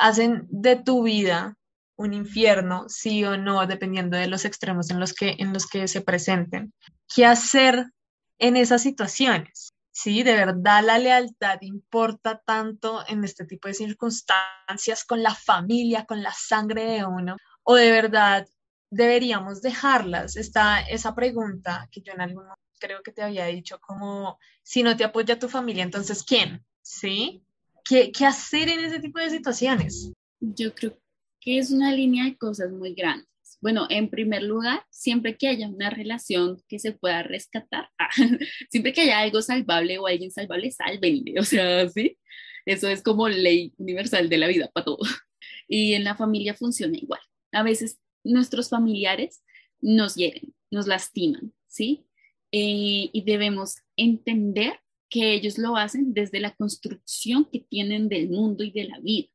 hacen 0.00 0.46
de 0.50 0.76
tu 0.76 1.04
vida 1.04 1.56
un 1.98 2.14
infierno, 2.14 2.86
sí 2.88 3.24
o 3.24 3.36
no, 3.36 3.66
dependiendo 3.66 4.16
de 4.16 4.28
los 4.28 4.44
extremos 4.44 4.88
en 4.90 5.00
los 5.00 5.12
que, 5.12 5.36
en 5.38 5.52
los 5.52 5.66
que 5.66 5.88
se 5.88 6.00
presenten. 6.00 6.72
¿Qué 7.12 7.26
hacer 7.26 7.90
en 8.38 8.56
esas 8.56 8.82
situaciones? 8.82 9.70
Sí, 9.90 10.22
de 10.22 10.34
verdad 10.34 10.84
la 10.84 10.98
lealtad 10.98 11.58
importa 11.60 12.40
tanto 12.46 13.04
en 13.08 13.24
este 13.24 13.44
tipo 13.44 13.66
de 13.66 13.74
circunstancias 13.74 15.04
con 15.04 15.24
la 15.24 15.34
familia, 15.34 16.04
con 16.04 16.22
la 16.22 16.32
sangre 16.32 16.84
de 16.84 17.04
uno, 17.04 17.36
o 17.64 17.74
de 17.74 17.90
verdad 17.90 18.46
deberíamos 18.90 19.60
dejarlas. 19.60 20.36
Está 20.36 20.80
esa 20.82 21.16
pregunta 21.16 21.88
que 21.90 22.00
yo 22.00 22.12
en 22.12 22.20
algún 22.20 22.44
momento 22.44 22.62
creo 22.78 23.02
que 23.02 23.10
te 23.10 23.22
había 23.22 23.46
dicho, 23.46 23.80
como 23.80 24.38
si 24.62 24.84
no 24.84 24.96
te 24.96 25.02
apoya 25.02 25.40
tu 25.40 25.48
familia, 25.48 25.82
entonces 25.82 26.22
¿quién? 26.22 26.64
¿Sí? 26.80 27.42
¿Qué, 27.84 28.12
hacer 28.24 28.68
en 28.68 28.84
ese 28.84 29.00
tipo 29.00 29.18
de 29.18 29.30
situaciones? 29.30 30.12
Yo 30.38 30.72
creo 30.76 30.96
que 31.40 31.58
es 31.58 31.70
una 31.70 31.92
línea 31.92 32.24
de 32.24 32.36
cosas 32.36 32.70
muy 32.70 32.94
grandes. 32.94 33.28
Bueno, 33.60 33.86
en 33.90 34.08
primer 34.08 34.42
lugar, 34.42 34.84
siempre 34.90 35.36
que 35.36 35.48
haya 35.48 35.68
una 35.68 35.90
relación 35.90 36.62
que 36.68 36.78
se 36.78 36.92
pueda 36.92 37.22
rescatar, 37.22 37.88
siempre 38.70 38.92
que 38.92 39.02
haya 39.02 39.18
algo 39.18 39.42
salvable 39.42 39.98
o 39.98 40.06
alguien 40.06 40.30
salvable, 40.30 40.70
sálvenle, 40.70 41.34
o 41.40 41.42
sea, 41.42 41.88
sí, 41.88 42.16
eso 42.66 42.88
es 42.88 43.02
como 43.02 43.28
ley 43.28 43.72
universal 43.78 44.28
de 44.28 44.38
la 44.38 44.46
vida 44.48 44.70
para 44.72 44.84
todo. 44.84 44.98
Y 45.70 45.92
en 45.92 46.02
la 46.02 46.16
familia 46.16 46.54
funciona 46.54 46.96
igual. 46.96 47.20
A 47.52 47.62
veces 47.62 48.00
nuestros 48.24 48.70
familiares 48.70 49.42
nos 49.82 50.14
hieren, 50.14 50.54
nos 50.70 50.86
lastiman, 50.86 51.52
¿sí? 51.66 52.06
Eh, 52.52 53.10
y 53.12 53.22
debemos 53.26 53.82
entender 53.94 54.80
que 55.10 55.34
ellos 55.34 55.58
lo 55.58 55.76
hacen 55.76 56.14
desde 56.14 56.40
la 56.40 56.54
construcción 56.54 57.44
que 57.44 57.60
tienen 57.60 58.08
del 58.08 58.30
mundo 58.30 58.64
y 58.64 58.70
de 58.70 58.84
la 58.84 58.98
vida. 59.00 59.28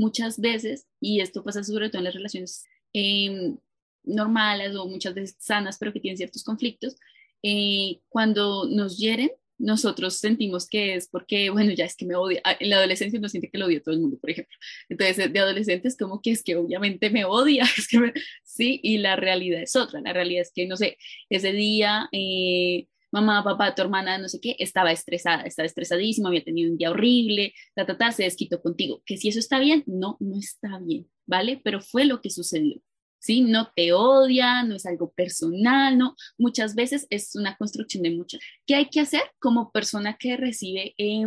Muchas 0.00 0.40
veces, 0.40 0.86
y 0.98 1.20
esto 1.20 1.44
pasa 1.44 1.62
sobre 1.62 1.90
todo 1.90 1.98
en 1.98 2.04
las 2.04 2.14
relaciones 2.14 2.64
em, 2.94 3.58
normales 4.02 4.74
o 4.74 4.88
muchas 4.88 5.12
veces 5.12 5.36
sanas, 5.38 5.76
pero 5.78 5.92
que 5.92 6.00
tienen 6.00 6.16
ciertos 6.16 6.42
conflictos, 6.42 6.96
eh, 7.42 8.00
cuando 8.08 8.66
nos 8.66 8.96
hieren, 8.96 9.30
nosotros 9.58 10.14
sentimos 10.16 10.66
que 10.66 10.94
es 10.94 11.06
porque, 11.06 11.50
bueno, 11.50 11.72
ya 11.72 11.84
es 11.84 11.96
que 11.96 12.06
me 12.06 12.16
odia. 12.16 12.40
Ah, 12.44 12.56
en 12.58 12.70
la 12.70 12.76
adolescencia 12.78 13.18
uno 13.18 13.28
siente 13.28 13.50
que 13.50 13.58
lo 13.58 13.66
odia 13.66 13.82
todo 13.82 13.94
el 13.94 14.00
mundo, 14.00 14.18
por 14.18 14.30
ejemplo. 14.30 14.56
Entonces, 14.88 15.30
de 15.30 15.38
adolescentes 15.38 15.98
como 15.98 16.22
que 16.22 16.30
es 16.30 16.42
que 16.42 16.56
obviamente 16.56 17.10
me 17.10 17.26
odia, 17.26 17.64
es 17.76 17.86
que 17.86 18.14
sí, 18.42 18.80
y 18.82 18.98
la 18.98 19.16
realidad 19.16 19.60
es 19.60 19.76
otra. 19.76 20.00
La 20.00 20.14
realidad 20.14 20.42
es 20.42 20.52
que, 20.54 20.66
no 20.66 20.78
sé, 20.78 20.96
ese 21.28 21.52
día 21.52 22.08
eh, 22.12 22.86
mamá, 23.10 23.42
papá, 23.44 23.74
tu 23.74 23.82
hermana, 23.82 24.18
no 24.18 24.28
sé 24.28 24.40
qué, 24.40 24.56
estaba 24.58 24.92
estresada, 24.92 25.42
estaba 25.42 25.66
estresadísima, 25.66 26.28
había 26.28 26.44
tenido 26.44 26.70
un 26.70 26.78
día 26.78 26.90
horrible, 26.90 27.54
ta, 27.74 28.12
se 28.12 28.24
desquitó 28.24 28.60
contigo. 28.62 29.02
Que 29.04 29.16
si 29.16 29.28
eso 29.28 29.38
está 29.38 29.58
bien, 29.58 29.84
no, 29.86 30.16
no 30.20 30.38
está 30.38 30.78
bien, 30.80 31.08
¿vale? 31.26 31.60
Pero 31.62 31.80
fue 31.80 32.04
lo 32.04 32.20
que 32.20 32.30
sucedió. 32.30 32.80
¿Sí? 33.22 33.42
No 33.42 33.70
te 33.76 33.92
odia, 33.92 34.62
no 34.62 34.76
es 34.76 34.86
algo 34.86 35.12
personal, 35.12 35.98
¿no? 35.98 36.16
Muchas 36.38 36.74
veces 36.74 37.06
es 37.10 37.36
una 37.36 37.54
construcción 37.58 38.02
de 38.02 38.16
muchas. 38.16 38.40
¿Qué 38.66 38.74
hay 38.74 38.88
que 38.88 39.00
hacer 39.00 39.20
como 39.38 39.70
persona 39.72 40.16
que 40.16 40.38
recibe 40.38 40.94
eh, 40.96 41.26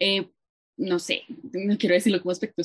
eh, 0.00 0.30
no 0.76 0.98
sé, 0.98 1.22
no 1.52 1.76
quiero 1.78 1.94
decirlo 1.94 2.20
como 2.20 2.32
aspecto 2.32 2.62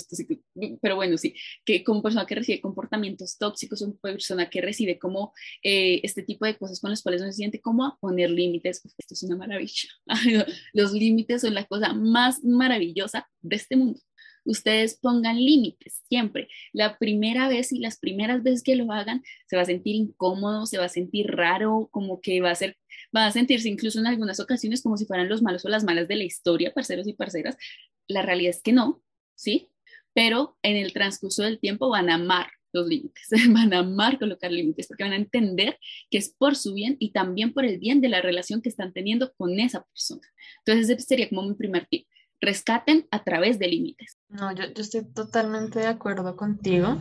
pero 0.81 0.95
bueno, 0.95 1.17
sí, 1.17 1.35
que 1.63 1.83
como 1.83 2.01
persona 2.01 2.25
que 2.25 2.35
recibe 2.35 2.61
comportamientos 2.61 3.37
tóxicos, 3.37 3.81
una 3.81 3.95
persona 4.01 4.49
que 4.49 4.61
recibe 4.61 4.97
como 4.97 5.33
eh, 5.63 6.01
este 6.03 6.23
tipo 6.23 6.45
de 6.45 6.57
cosas 6.57 6.79
con 6.79 6.89
las 6.89 7.01
cuales 7.01 7.21
no 7.21 7.27
se 7.27 7.33
siente 7.33 7.61
como 7.61 7.85
a 7.85 7.97
poner 7.99 8.29
límites, 8.29 8.81
esto 8.97 9.13
es 9.13 9.23
una 9.23 9.37
maravilla. 9.37 9.89
Los 10.73 10.91
límites 10.93 11.41
son 11.41 11.53
la 11.53 11.65
cosa 11.65 11.93
más 11.93 12.43
maravillosa 12.43 13.27
de 13.41 13.55
este 13.55 13.75
mundo. 13.75 13.99
Ustedes 14.45 14.97
pongan 14.97 15.35
límites 15.35 16.01
siempre. 16.07 16.47
La 16.73 16.97
primera 16.97 17.47
vez 17.49 17.71
y 17.71 17.79
las 17.79 17.99
primeras 17.99 18.41
veces 18.41 18.63
que 18.63 18.75
lo 18.75 18.91
hagan, 18.91 19.21
se 19.47 19.55
va 19.55 19.63
a 19.63 19.65
sentir 19.65 19.95
incómodo, 19.95 20.65
se 20.65 20.77
va 20.77 20.85
a 20.85 20.89
sentir 20.89 21.27
raro, 21.27 21.89
como 21.91 22.21
que 22.21 22.41
va 22.41 22.51
a 22.51 22.55
ser 22.55 22.77
va 23.15 23.25
a 23.25 23.31
sentirse 23.31 23.69
incluso 23.69 23.99
en 23.99 24.07
algunas 24.07 24.39
ocasiones 24.39 24.81
como 24.81 24.97
si 24.97 25.05
fueran 25.05 25.29
los 25.29 25.41
malos 25.41 25.65
o 25.65 25.69
las 25.69 25.83
malas 25.83 26.07
de 26.07 26.15
la 26.15 26.23
historia, 26.23 26.73
parceros 26.73 27.07
y 27.07 27.13
parceras, 27.13 27.57
la 28.09 28.21
realidad 28.23 28.49
es 28.49 28.61
que 28.61 28.73
no, 28.73 29.01
¿sí? 29.35 29.69
Pero 30.13 30.57
en 30.63 30.75
el 30.75 30.91
transcurso 30.91 31.43
del 31.43 31.59
tiempo 31.59 31.89
van 31.89 32.09
a 32.09 32.15
amar 32.15 32.47
los 32.73 32.87
límites, 32.87 33.27
van 33.49 33.73
a 33.73 33.79
amar 33.79 34.19
colocar 34.19 34.51
límites 34.51 34.87
porque 34.87 35.03
van 35.03 35.13
a 35.13 35.17
entender 35.17 35.79
que 36.09 36.17
es 36.17 36.35
por 36.37 36.55
su 36.55 36.73
bien 36.73 36.97
y 36.99 37.11
también 37.11 37.53
por 37.53 37.65
el 37.65 37.79
bien 37.79 38.01
de 38.01 38.09
la 38.09 38.21
relación 38.21 38.61
que 38.61 38.69
están 38.69 38.91
teniendo 38.91 39.33
con 39.35 39.59
esa 39.59 39.83
persona. 39.83 40.27
Entonces, 40.65 40.89
ese 40.89 41.07
sería 41.07 41.29
como 41.29 41.43
mi 41.43 41.53
primer 41.53 41.87
tip. 41.89 42.07
Rescaten 42.41 43.05
a 43.11 43.23
través 43.23 43.59
de 43.59 43.67
límites. 43.67 44.17
No, 44.29 44.55
yo, 44.55 44.63
yo 44.73 44.81
estoy 44.81 45.03
totalmente 45.13 45.79
de 45.79 45.87
acuerdo 45.87 46.37
contigo. 46.37 46.97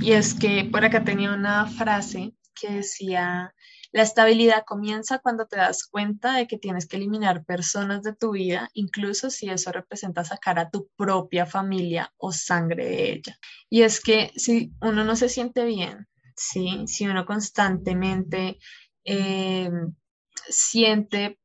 Y 0.00 0.12
es 0.12 0.32
que 0.32 0.64
por 0.64 0.84
acá 0.84 1.04
tenía 1.04 1.34
una 1.34 1.66
frase 1.66 2.32
que 2.58 2.70
decía, 2.70 3.54
la 3.92 4.02
estabilidad 4.02 4.64
comienza 4.64 5.18
cuando 5.18 5.46
te 5.46 5.56
das 5.56 5.84
cuenta 5.84 6.36
de 6.36 6.46
que 6.46 6.58
tienes 6.58 6.86
que 6.86 6.96
eliminar 6.96 7.44
personas 7.44 8.02
de 8.02 8.14
tu 8.14 8.32
vida, 8.32 8.70
incluso 8.74 9.30
si 9.30 9.50
eso 9.50 9.72
representa 9.72 10.24
sacar 10.24 10.58
a 10.58 10.70
tu 10.70 10.88
propia 10.96 11.46
familia 11.46 12.12
o 12.16 12.32
sangre 12.32 12.84
de 12.84 13.12
ella. 13.12 13.38
Y 13.68 13.82
es 13.82 14.00
que 14.00 14.32
si 14.36 14.72
uno 14.80 15.04
no 15.04 15.16
se 15.16 15.28
siente 15.28 15.64
bien, 15.64 16.06
¿sí? 16.36 16.84
si 16.86 17.06
uno 17.06 17.26
constantemente 17.26 18.58
eh, 19.04 19.70
siente 20.48 21.40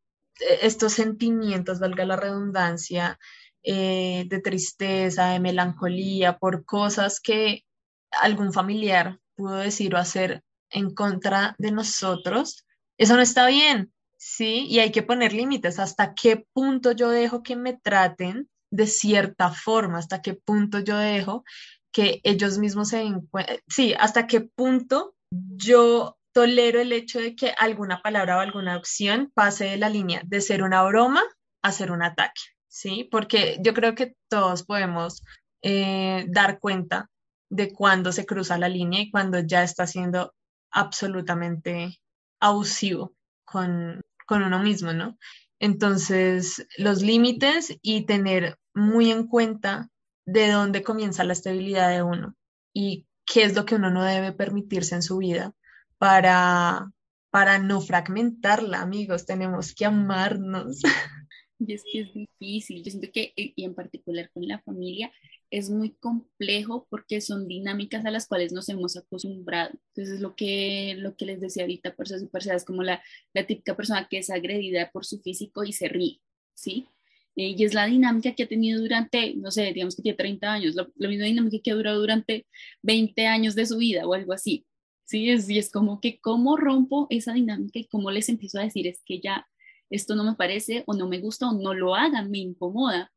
estos 0.61 0.93
sentimientos, 0.93 1.79
valga 1.79 2.05
la 2.05 2.15
redundancia, 2.15 3.17
eh, 3.63 4.25
de 4.27 4.41
tristeza, 4.41 5.29
de 5.29 5.39
melancolía 5.39 6.37
por 6.37 6.65
cosas 6.65 7.19
que 7.19 7.65
algún 8.11 8.53
familiar 8.53 9.19
pudo 9.35 9.55
decir 9.55 9.95
o 9.95 9.97
hacer 9.97 10.43
en 10.69 10.93
contra 10.93 11.55
de 11.57 11.71
nosotros, 11.71 12.65
eso 12.97 13.15
no 13.15 13.21
está 13.21 13.47
bien, 13.47 13.93
¿sí? 14.17 14.65
Y 14.67 14.79
hay 14.79 14.91
que 14.91 15.03
poner 15.03 15.33
límites. 15.33 15.79
¿Hasta 15.79 16.13
qué 16.13 16.45
punto 16.53 16.91
yo 16.93 17.09
dejo 17.09 17.43
que 17.43 17.55
me 17.55 17.73
traten 17.73 18.49
de 18.71 18.87
cierta 18.87 19.51
forma? 19.51 19.99
¿Hasta 19.99 20.21
qué 20.21 20.33
punto 20.33 20.79
yo 20.79 20.97
dejo 20.97 21.43
que 21.91 22.21
ellos 22.23 22.57
mismos 22.57 22.89
se 22.89 23.01
encuentren? 23.01 23.59
Sí, 23.67 23.93
¿hasta 23.99 24.27
qué 24.27 24.41
punto 24.41 25.15
yo 25.31 26.17
tolero 26.33 26.79
el 26.79 26.91
hecho 26.91 27.19
de 27.19 27.35
que 27.35 27.53
alguna 27.57 28.01
palabra 28.01 28.37
o 28.37 28.39
alguna 28.39 28.75
acción 28.75 29.31
pase 29.33 29.65
de 29.65 29.77
la 29.77 29.89
línea 29.89 30.21
de 30.25 30.41
ser 30.41 30.63
una 30.63 30.83
broma 30.83 31.23
a 31.61 31.71
ser 31.71 31.91
un 31.91 32.03
ataque? 32.03 32.41
¿Sí? 32.67 33.07
Porque 33.09 33.57
yo 33.61 33.73
creo 33.73 33.95
que 33.95 34.15
todos 34.29 34.63
podemos 34.63 35.23
eh, 35.61 36.25
dar 36.27 36.59
cuenta 36.59 37.09
de 37.49 37.73
cuando 37.73 38.11
se 38.11 38.25
cruza 38.25 38.57
la 38.57 38.69
línea 38.69 39.01
y 39.01 39.11
cuando 39.11 39.39
ya 39.39 39.63
está 39.63 39.87
siendo 39.87 40.33
absolutamente 40.75 41.97
abusivo 42.39 43.15
con, 43.45 44.01
uno 44.29 44.59
mismo, 44.59 44.91
¿no? 44.91 45.17
Entonces, 45.59 46.67
los 46.77 47.01
límites 47.01 47.77
y 47.81 48.05
tener 48.05 48.59
muy 48.73 49.11
en 49.11 49.27
cuenta 49.27 49.89
de 50.25 50.51
dónde 50.51 50.83
comienza 50.83 51.23
la 51.23 51.33
estabilidad 51.33 51.89
de 51.89 52.03
uno 52.03 52.35
y 52.73 53.07
qué 53.25 53.43
es 53.43 53.55
lo 53.55 53.65
que 53.65 53.75
uno 53.75 53.89
no 53.89 54.03
debe 54.03 54.33
permitirse 54.33 54.95
en 54.95 55.01
su 55.01 55.17
vida 55.17 55.53
para, 55.97 56.91
para 57.29 57.57
no 57.59 57.79
fragmentarla, 57.79 58.81
amigos. 58.81 59.25
Tenemos 59.25 59.73
que 59.73 59.85
amarnos. 59.85 60.81
Y 61.59 61.73
es 61.73 61.83
que 61.89 62.01
es 62.01 62.13
difícil. 62.13 62.83
Yo 62.83 62.91
siento 62.91 63.09
que, 63.13 63.33
y 63.35 63.63
en 63.63 63.75
particular 63.75 64.29
con 64.33 64.47
la 64.47 64.59
familia, 64.61 65.11
es 65.49 65.69
muy 65.69 65.91
complejo 65.91 66.87
porque 66.89 67.21
son 67.21 67.47
dinámicas 67.47 68.05
a 68.05 68.11
las 68.11 68.27
cuales 68.27 68.51
nos 68.51 68.67
hemos 68.69 68.97
acostumbrado. 68.97 69.71
Entonces, 69.93 70.19
lo 70.19 70.35
que, 70.35 70.95
lo 70.97 71.15
que 71.15 71.25
les 71.25 71.39
decía 71.39 71.63
ahorita, 71.63 71.95
por 71.95 72.07
eso 72.07 72.15
es 72.15 72.65
como 72.65 72.83
la, 72.83 73.01
la 73.33 73.47
típica 73.47 73.75
persona 73.75 74.07
que 74.09 74.17
es 74.17 74.29
agredida 74.29 74.91
por 74.91 75.05
su 75.05 75.19
físico 75.21 75.63
y 75.63 75.73
se 75.73 75.87
ríe, 75.87 76.19
¿sí? 76.53 76.87
Eh, 77.35 77.55
y 77.57 77.63
es 77.63 77.73
la 77.73 77.85
dinámica 77.85 78.33
que 78.33 78.43
ha 78.43 78.47
tenido 78.47 78.81
durante, 78.81 79.35
no 79.35 79.51
sé, 79.51 79.73
digamos 79.73 79.95
que 79.95 80.01
tiene 80.03 80.17
30 80.17 80.53
años, 80.53 80.75
la, 80.75 81.09
misma 81.09 81.25
dinámica 81.25 81.57
que 81.63 81.71
ha 81.71 81.75
durado 81.75 81.99
durante 81.99 82.47
20 82.83 83.27
años 83.27 83.55
de 83.55 83.65
su 83.65 83.77
vida 83.77 84.07
o 84.07 84.13
algo 84.13 84.33
así. 84.33 84.65
Sí, 85.05 85.29
es, 85.29 85.49
y 85.49 85.59
es 85.59 85.71
como 85.71 86.01
que 86.01 86.19
cómo 86.19 86.57
rompo 86.57 87.07
esa 87.09 87.33
dinámica 87.33 87.79
y 87.79 87.87
cómo 87.87 88.09
les 88.11 88.29
empiezo 88.29 88.59
a 88.59 88.63
decir 88.63 88.87
es 88.87 89.03
que 89.05 89.19
ya 89.19 89.47
esto 89.95 90.15
no 90.15 90.23
me 90.23 90.35
parece 90.35 90.83
o 90.87 90.93
no 90.93 91.07
me 91.07 91.19
gusta 91.19 91.49
o 91.49 91.53
no 91.53 91.73
lo 91.73 91.95
hagan, 91.95 92.31
me 92.31 92.39
incomoda. 92.39 93.11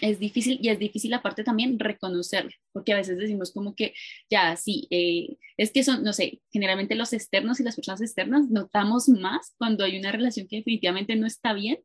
Es 0.00 0.18
difícil 0.18 0.58
y 0.62 0.70
es 0.70 0.78
difícil 0.78 1.12
aparte 1.12 1.44
también 1.44 1.78
reconocerlo, 1.78 2.52
porque 2.72 2.94
a 2.94 2.96
veces 2.96 3.18
decimos 3.18 3.52
como 3.52 3.74
que 3.74 3.92
ya, 4.30 4.56
sí, 4.56 4.86
eh, 4.90 5.36
es 5.58 5.72
que 5.72 5.84
son, 5.84 6.02
no 6.02 6.14
sé, 6.14 6.40
generalmente 6.50 6.94
los 6.94 7.12
externos 7.12 7.60
y 7.60 7.64
las 7.64 7.76
personas 7.76 8.00
externas 8.00 8.48
notamos 8.48 9.10
más 9.10 9.54
cuando 9.58 9.84
hay 9.84 9.98
una 9.98 10.10
relación 10.10 10.48
que 10.48 10.56
definitivamente 10.56 11.16
no 11.16 11.26
está 11.26 11.52
bien 11.52 11.80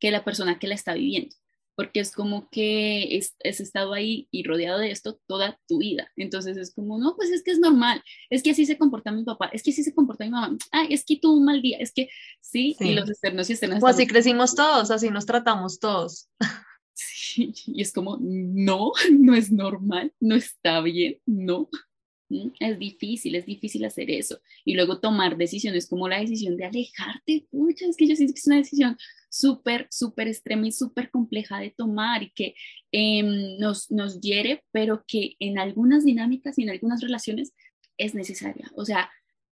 que 0.00 0.10
la 0.10 0.24
persona 0.24 0.58
que 0.58 0.66
la 0.66 0.74
está 0.74 0.94
viviendo, 0.94 1.36
porque 1.78 2.00
es 2.00 2.10
como 2.10 2.48
que 2.50 3.16
es, 3.16 3.36
estado 3.38 3.94
ahí 3.94 4.26
y 4.32 4.42
rodeado 4.42 4.80
de 4.80 4.90
esto 4.90 5.20
toda 5.28 5.60
tu 5.68 5.78
vida. 5.78 6.10
Entonces 6.16 6.56
es 6.56 6.74
como, 6.74 6.98
no, 6.98 7.14
pues 7.14 7.30
es 7.30 7.44
que 7.44 7.52
es 7.52 7.60
normal, 7.60 8.02
es 8.30 8.42
que 8.42 8.50
así 8.50 8.66
se 8.66 8.76
comporta 8.76 9.12
mi 9.12 9.22
papá, 9.22 9.48
es 9.52 9.62
que 9.62 9.70
así 9.70 9.84
se 9.84 9.94
comporta 9.94 10.24
mi 10.24 10.30
mamá, 10.32 10.58
ah, 10.72 10.86
es 10.90 11.04
que 11.04 11.20
tuvo 11.20 11.36
un 11.36 11.44
mal 11.44 11.62
día, 11.62 11.78
es 11.78 11.92
que 11.92 12.08
sí, 12.40 12.76
y 12.80 12.94
los 12.94 13.08
externos 13.08 13.48
y 13.48 13.52
externas. 13.52 13.78
Pues 13.78 13.94
así 13.94 14.08
crecimos 14.08 14.56
todos, 14.56 14.90
así 14.90 15.08
nos 15.10 15.24
tratamos 15.24 15.78
todos. 15.78 16.28
Sí, 17.00 17.54
y 17.68 17.80
es 17.80 17.92
como, 17.92 18.18
no, 18.20 18.90
no 19.16 19.36
es 19.36 19.52
normal, 19.52 20.12
no 20.18 20.34
está 20.34 20.80
bien, 20.80 21.20
no. 21.26 21.68
Es 22.60 22.78
difícil, 22.78 23.34
es 23.34 23.46
difícil 23.46 23.84
hacer 23.84 24.10
eso. 24.10 24.38
Y 24.64 24.74
luego 24.74 25.00
tomar 25.00 25.36
decisiones 25.36 25.88
como 25.88 26.08
la 26.08 26.20
decisión 26.20 26.56
de 26.56 26.66
alejarte. 26.66 27.46
Pucha, 27.50 27.86
es 27.86 27.96
que 27.96 28.06
yo 28.06 28.16
siento 28.16 28.34
que 28.34 28.40
es 28.40 28.46
una 28.46 28.56
decisión 28.56 28.96
súper, 29.30 29.88
súper 29.90 30.28
extrema 30.28 30.66
y 30.66 30.72
súper 30.72 31.10
compleja 31.10 31.58
de 31.58 31.70
tomar 31.70 32.22
y 32.22 32.30
que 32.30 32.54
em, 32.92 33.58
nos, 33.58 33.90
nos 33.90 34.20
hiere, 34.20 34.64
pero 34.72 35.04
que 35.06 35.36
en 35.38 35.58
algunas 35.58 36.04
dinámicas 36.04 36.58
y 36.58 36.62
en 36.64 36.70
algunas 36.70 37.00
relaciones 37.00 37.54
es 37.96 38.14
necesaria. 38.14 38.70
O 38.74 38.84
sea, 38.84 39.10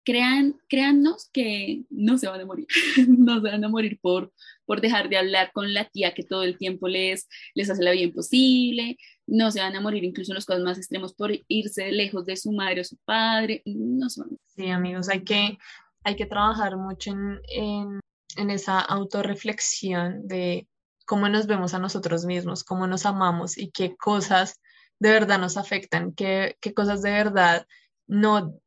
crean, 0.05 0.59
créannos 0.69 1.29
que 1.33 1.83
no 1.91 2.19
se 2.19 2.29
van 2.29 2.41
a 2.41 2.47
morir, 2.47 2.67
no 3.09 3.41
se 3.41 3.51
van 3.51 3.65
a 3.65 3.69
morir 3.69 3.99
por, 4.01 4.33
por 4.65 4.81
dejar 4.81 5.09
de 5.09 5.17
hablar 5.17 5.53
con 5.53 5.73
la 5.75 5.89
tía 5.89 6.15
que 6.15 6.25
todo 6.25 6.43
el 6.43 6.59
tiempo 6.59 6.89
les, 6.89 7.29
les 7.55 7.71
hace 7.71 7.83
la 7.83 7.93
vida 7.93 8.05
imposible, 8.05 8.99
no 9.27 9.51
se 9.51 9.61
van 9.61 9.77
a 9.77 9.81
morir 9.81 10.05
incluso 10.05 10.33
en 10.33 10.37
los 10.37 10.47
casos 10.47 10.65
más 10.65 10.79
extremos 10.79 11.15
por 11.15 11.33
irse 11.49 11.93
lejos 11.93 12.27
de 12.27 12.37
su 12.37 12.53
madre 12.53 12.81
o 12.81 12.85
su 12.85 12.97
padre, 13.05 13.63
no 13.65 14.09
se 14.11 14.23
Sí, 14.47 14.69
amigos, 14.69 15.09
hay 15.09 15.25
que, 15.25 15.59
hay 16.05 16.17
que 16.17 16.27
trabajar 16.27 16.77
mucho 16.77 17.11
en, 17.11 17.41
en, 17.49 18.01
en 18.37 18.51
esa 18.51 18.81
autorreflexión 18.81 20.27
de 20.27 20.69
cómo 21.07 21.29
nos 21.29 21.47
vemos 21.47 21.75
a 21.75 21.79
nosotros 21.79 22.25
mismos, 22.25 22.65
cómo 22.65 22.87
nos 22.87 23.07
amamos 23.07 23.59
y 23.59 23.71
qué 23.71 23.97
cosas 23.97 24.61
de 24.99 25.11
verdad 25.11 25.39
nos 25.39 25.57
afectan, 25.57 26.13
qué, 26.13 26.57
qué 26.61 26.75
cosas 26.75 27.03
de 27.03 27.11
verdad 27.11 27.67
no, 28.13 28.61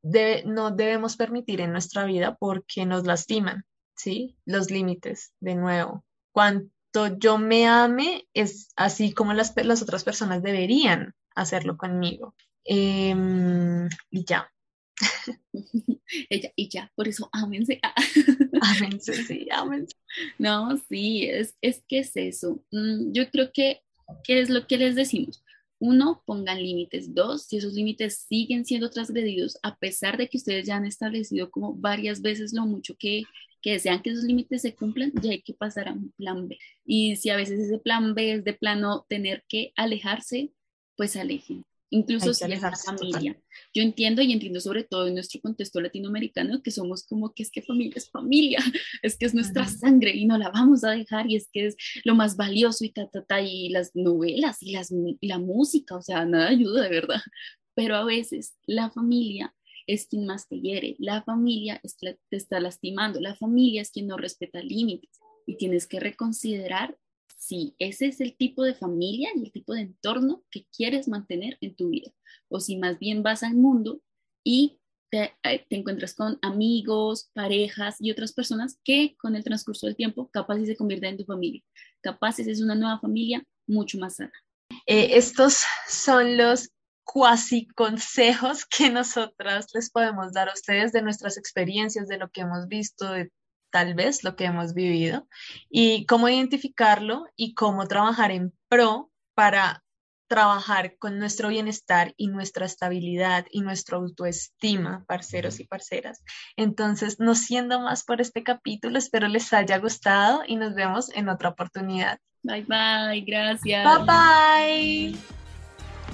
no 0.45 0.71
debemos 0.71 1.17
permitir 1.17 1.61
en 1.61 1.71
nuestra 1.71 2.03
vida 2.05 2.35
porque 2.35 2.83
nos 2.87 3.05
lastiman, 3.05 3.63
¿sí? 3.95 4.35
Los 4.43 4.71
límites, 4.71 5.33
de 5.39 5.53
nuevo. 5.53 6.03
Cuanto 6.31 7.15
yo 7.19 7.37
me 7.37 7.67
ame 7.67 8.27
es 8.33 8.69
así 8.75 9.13
como 9.13 9.33
las, 9.33 9.53
las 9.55 9.83
otras 9.83 10.03
personas 10.03 10.41
deberían 10.41 11.13
hacerlo 11.35 11.77
conmigo. 11.77 12.33
Em, 12.63 13.87
y 14.09 14.25
ya. 14.25 14.51
Ella, 16.29 16.51
y 16.55 16.69
ya, 16.69 16.91
por 16.95 17.07
eso 17.07 17.29
ámense. 17.31 17.79
ámense, 18.61 19.13
sí, 19.25 19.47
ámense. 19.51 19.95
No, 20.39 20.75
sí, 20.89 21.25
es, 21.25 21.55
es 21.61 21.83
que 21.87 21.99
es 21.99 22.15
eso. 22.15 22.63
Mm, 22.71 23.11
yo 23.11 23.29
creo 23.29 23.51
que, 23.53 23.83
¿qué 24.23 24.41
es 24.41 24.49
lo 24.49 24.65
que 24.65 24.79
les 24.79 24.95
decimos? 24.95 25.44
Uno, 25.85 26.23
pongan 26.25 26.57
límites. 26.61 27.13
Dos, 27.13 27.43
si 27.43 27.57
esos 27.57 27.73
límites 27.73 28.25
siguen 28.27 28.65
siendo 28.65 28.89
transgredidos, 28.89 29.57
a 29.61 29.75
pesar 29.77 30.17
de 30.17 30.27
que 30.27 30.37
ustedes 30.37 30.65
ya 30.65 30.77
han 30.77 30.85
establecido 30.85 31.51
como 31.51 31.75
varias 31.75 32.21
veces 32.21 32.53
lo 32.53 32.65
mucho 32.65 32.95
que, 32.97 33.23
que 33.61 33.73
desean 33.73 34.01
que 34.01 34.09
esos 34.09 34.23
límites 34.23 34.63
se 34.63 34.75
cumplan, 34.75 35.11
ya 35.21 35.31
hay 35.31 35.41
que 35.41 35.53
pasar 35.53 35.87
a 35.89 35.93
un 35.93 36.11
plan 36.13 36.47
B. 36.47 36.57
Y 36.85 37.15
si 37.17 37.29
a 37.29 37.37
veces 37.37 37.59
ese 37.59 37.77
plan 37.77 38.15
B 38.15 38.33
es 38.33 38.43
de 38.43 38.53
plano 38.53 39.05
tener 39.09 39.43
que 39.47 39.73
alejarse, 39.75 40.51
pues 40.95 41.15
alejen 41.15 41.63
incluso 41.89 42.33
si 42.33 42.43
es 42.51 42.61
la 42.61 42.75
familia. 42.75 43.39
Yo 43.73 43.81
entiendo 43.81 44.21
y 44.21 44.33
entiendo 44.33 44.59
sobre 44.59 44.83
todo 44.83 45.07
en 45.07 45.15
nuestro 45.15 45.41
contexto 45.41 45.79
latinoamericano 45.81 46.61
que 46.61 46.71
somos 46.71 47.05
como 47.05 47.33
que 47.33 47.43
es 47.43 47.51
que 47.51 47.61
familia 47.61 47.93
es 47.95 48.09
familia, 48.09 48.59
es 49.01 49.17
que 49.17 49.25
es 49.25 49.33
nuestra 49.33 49.67
sangre 49.67 50.11
y 50.15 50.25
no 50.25 50.37
la 50.37 50.49
vamos 50.49 50.83
a 50.83 50.91
dejar 50.91 51.29
y 51.29 51.35
es 51.35 51.49
que 51.51 51.67
es 51.67 51.75
lo 52.03 52.15
más 52.15 52.35
valioso 52.35 52.85
y 52.85 52.89
ta, 52.89 53.07
ta, 53.09 53.23
ta, 53.23 53.41
y 53.41 53.69
las 53.69 53.95
novelas 53.95 54.61
y, 54.61 54.71
las, 54.71 54.93
la 55.21 55.39
música, 55.39 55.95
o 55.95 56.01
sea, 56.01 56.25
nada 56.25 56.49
ayuda 56.49 56.83
de 56.83 56.89
verdad. 56.89 57.21
Pero 57.75 57.95
a 57.95 58.05
veces 58.05 58.55
la 58.65 58.89
familia 58.89 59.53
es 59.87 60.07
quien 60.07 60.25
más 60.25 60.47
te 60.47 60.59
hiere, 60.59 60.95
la 60.97 61.23
familia 61.23 61.79
es 61.83 61.97
te 61.97 62.17
está 62.31 62.59
lastimando, 62.59 63.19
la 63.19 63.35
familia 63.35 63.81
es 63.81 63.91
quien 63.91 64.07
no 64.07 64.17
respeta 64.17 64.61
límites 64.61 65.19
y 65.45 65.57
tienes 65.57 65.85
que 65.87 65.99
reconsiderar 65.99 66.97
si 67.45 67.75
ese 67.77 68.07
es 68.07 68.21
el 68.21 68.35
tipo 68.35 68.63
de 68.63 68.73
familia 68.73 69.29
y 69.35 69.43
el 69.43 69.51
tipo 69.51 69.73
de 69.73 69.81
entorno 69.81 70.43
que 70.49 70.65
quieres 70.75 71.07
mantener 71.07 71.57
en 71.61 71.75
tu 71.75 71.89
vida, 71.89 72.11
o 72.49 72.59
si 72.59 72.77
más 72.77 72.97
bien 72.97 73.21
vas 73.21 73.43
al 73.43 73.53
mundo 73.53 74.01
y 74.43 74.79
te, 75.11 75.35
eh, 75.43 75.65
encuentras 75.69 76.15
con 76.15 76.39
amigos, 76.41 77.29
parejas 77.33 77.97
y 77.99 78.09
otras 78.09 78.33
personas 78.33 78.79
que 78.83 79.15
con 79.17 79.35
el 79.35 79.43
transcurso 79.43 79.85
del 79.85 79.95
tiempo 79.95 80.27
capaz 80.31 80.65
se 80.65 80.75
convierten 80.75 81.11
en 81.11 81.17
tu 81.17 81.25
familia, 81.25 81.61
capaz 82.01 82.39
es 82.39 82.61
una 82.61 82.73
nueva 82.73 82.99
familia 82.99 83.43
mucho 83.67 83.99
más 83.99 84.15
sana. 84.15 84.33
Eh, 84.87 85.09
estos 85.11 85.63
son 85.87 86.37
los 86.37 86.71
cuasi 87.03 87.67
consejos 87.67 88.65
que 88.65 88.89
nosotras 88.89 89.67
les 89.75 89.91
podemos 89.91 90.33
dar 90.33 90.49
a 90.49 90.53
ustedes 90.53 90.91
de 90.91 91.03
nuestras 91.03 91.37
experiencias, 91.37 92.07
de 92.07 92.17
lo 92.17 92.29
que 92.31 92.41
hemos 92.41 92.67
visto, 92.67 93.11
de 93.11 93.29
tal 93.75 93.93
vez 93.93 94.23
lo 94.23 94.37
que 94.37 94.45
hemos 94.45 94.73
vivido 94.73 95.27
y 95.69 96.05
cómo 96.05 96.29
identificarlo 96.29 97.25
y 97.35 97.55
cómo 97.55 97.89
trabajar 97.89 98.31
en 98.31 98.53
pro 98.69 99.11
para 99.33 99.83
trabajar 100.29 100.95
con 100.97 101.19
nuestro 101.19 101.49
bienestar 101.49 102.13
y 102.15 102.27
nuestra 102.27 102.65
estabilidad 102.65 103.47
y 103.51 103.59
nuestra 103.59 103.97
autoestima, 103.97 105.03
parceros 105.09 105.59
y 105.59 105.65
parceras. 105.65 106.23
Entonces, 106.55 107.19
no 107.19 107.35
siendo 107.35 107.81
más 107.81 108.05
por 108.05 108.21
este 108.21 108.43
capítulo, 108.43 108.97
espero 108.97 109.27
les 109.27 109.51
haya 109.51 109.77
gustado 109.77 110.43
y 110.47 110.55
nos 110.55 110.73
vemos 110.73 111.13
en 111.13 111.27
otra 111.27 111.49
oportunidad. 111.49 112.17
Bye 112.43 112.63
bye, 112.63 113.19
gracias. 113.27 113.83
Bye 113.83 114.05
bye. 114.05 115.44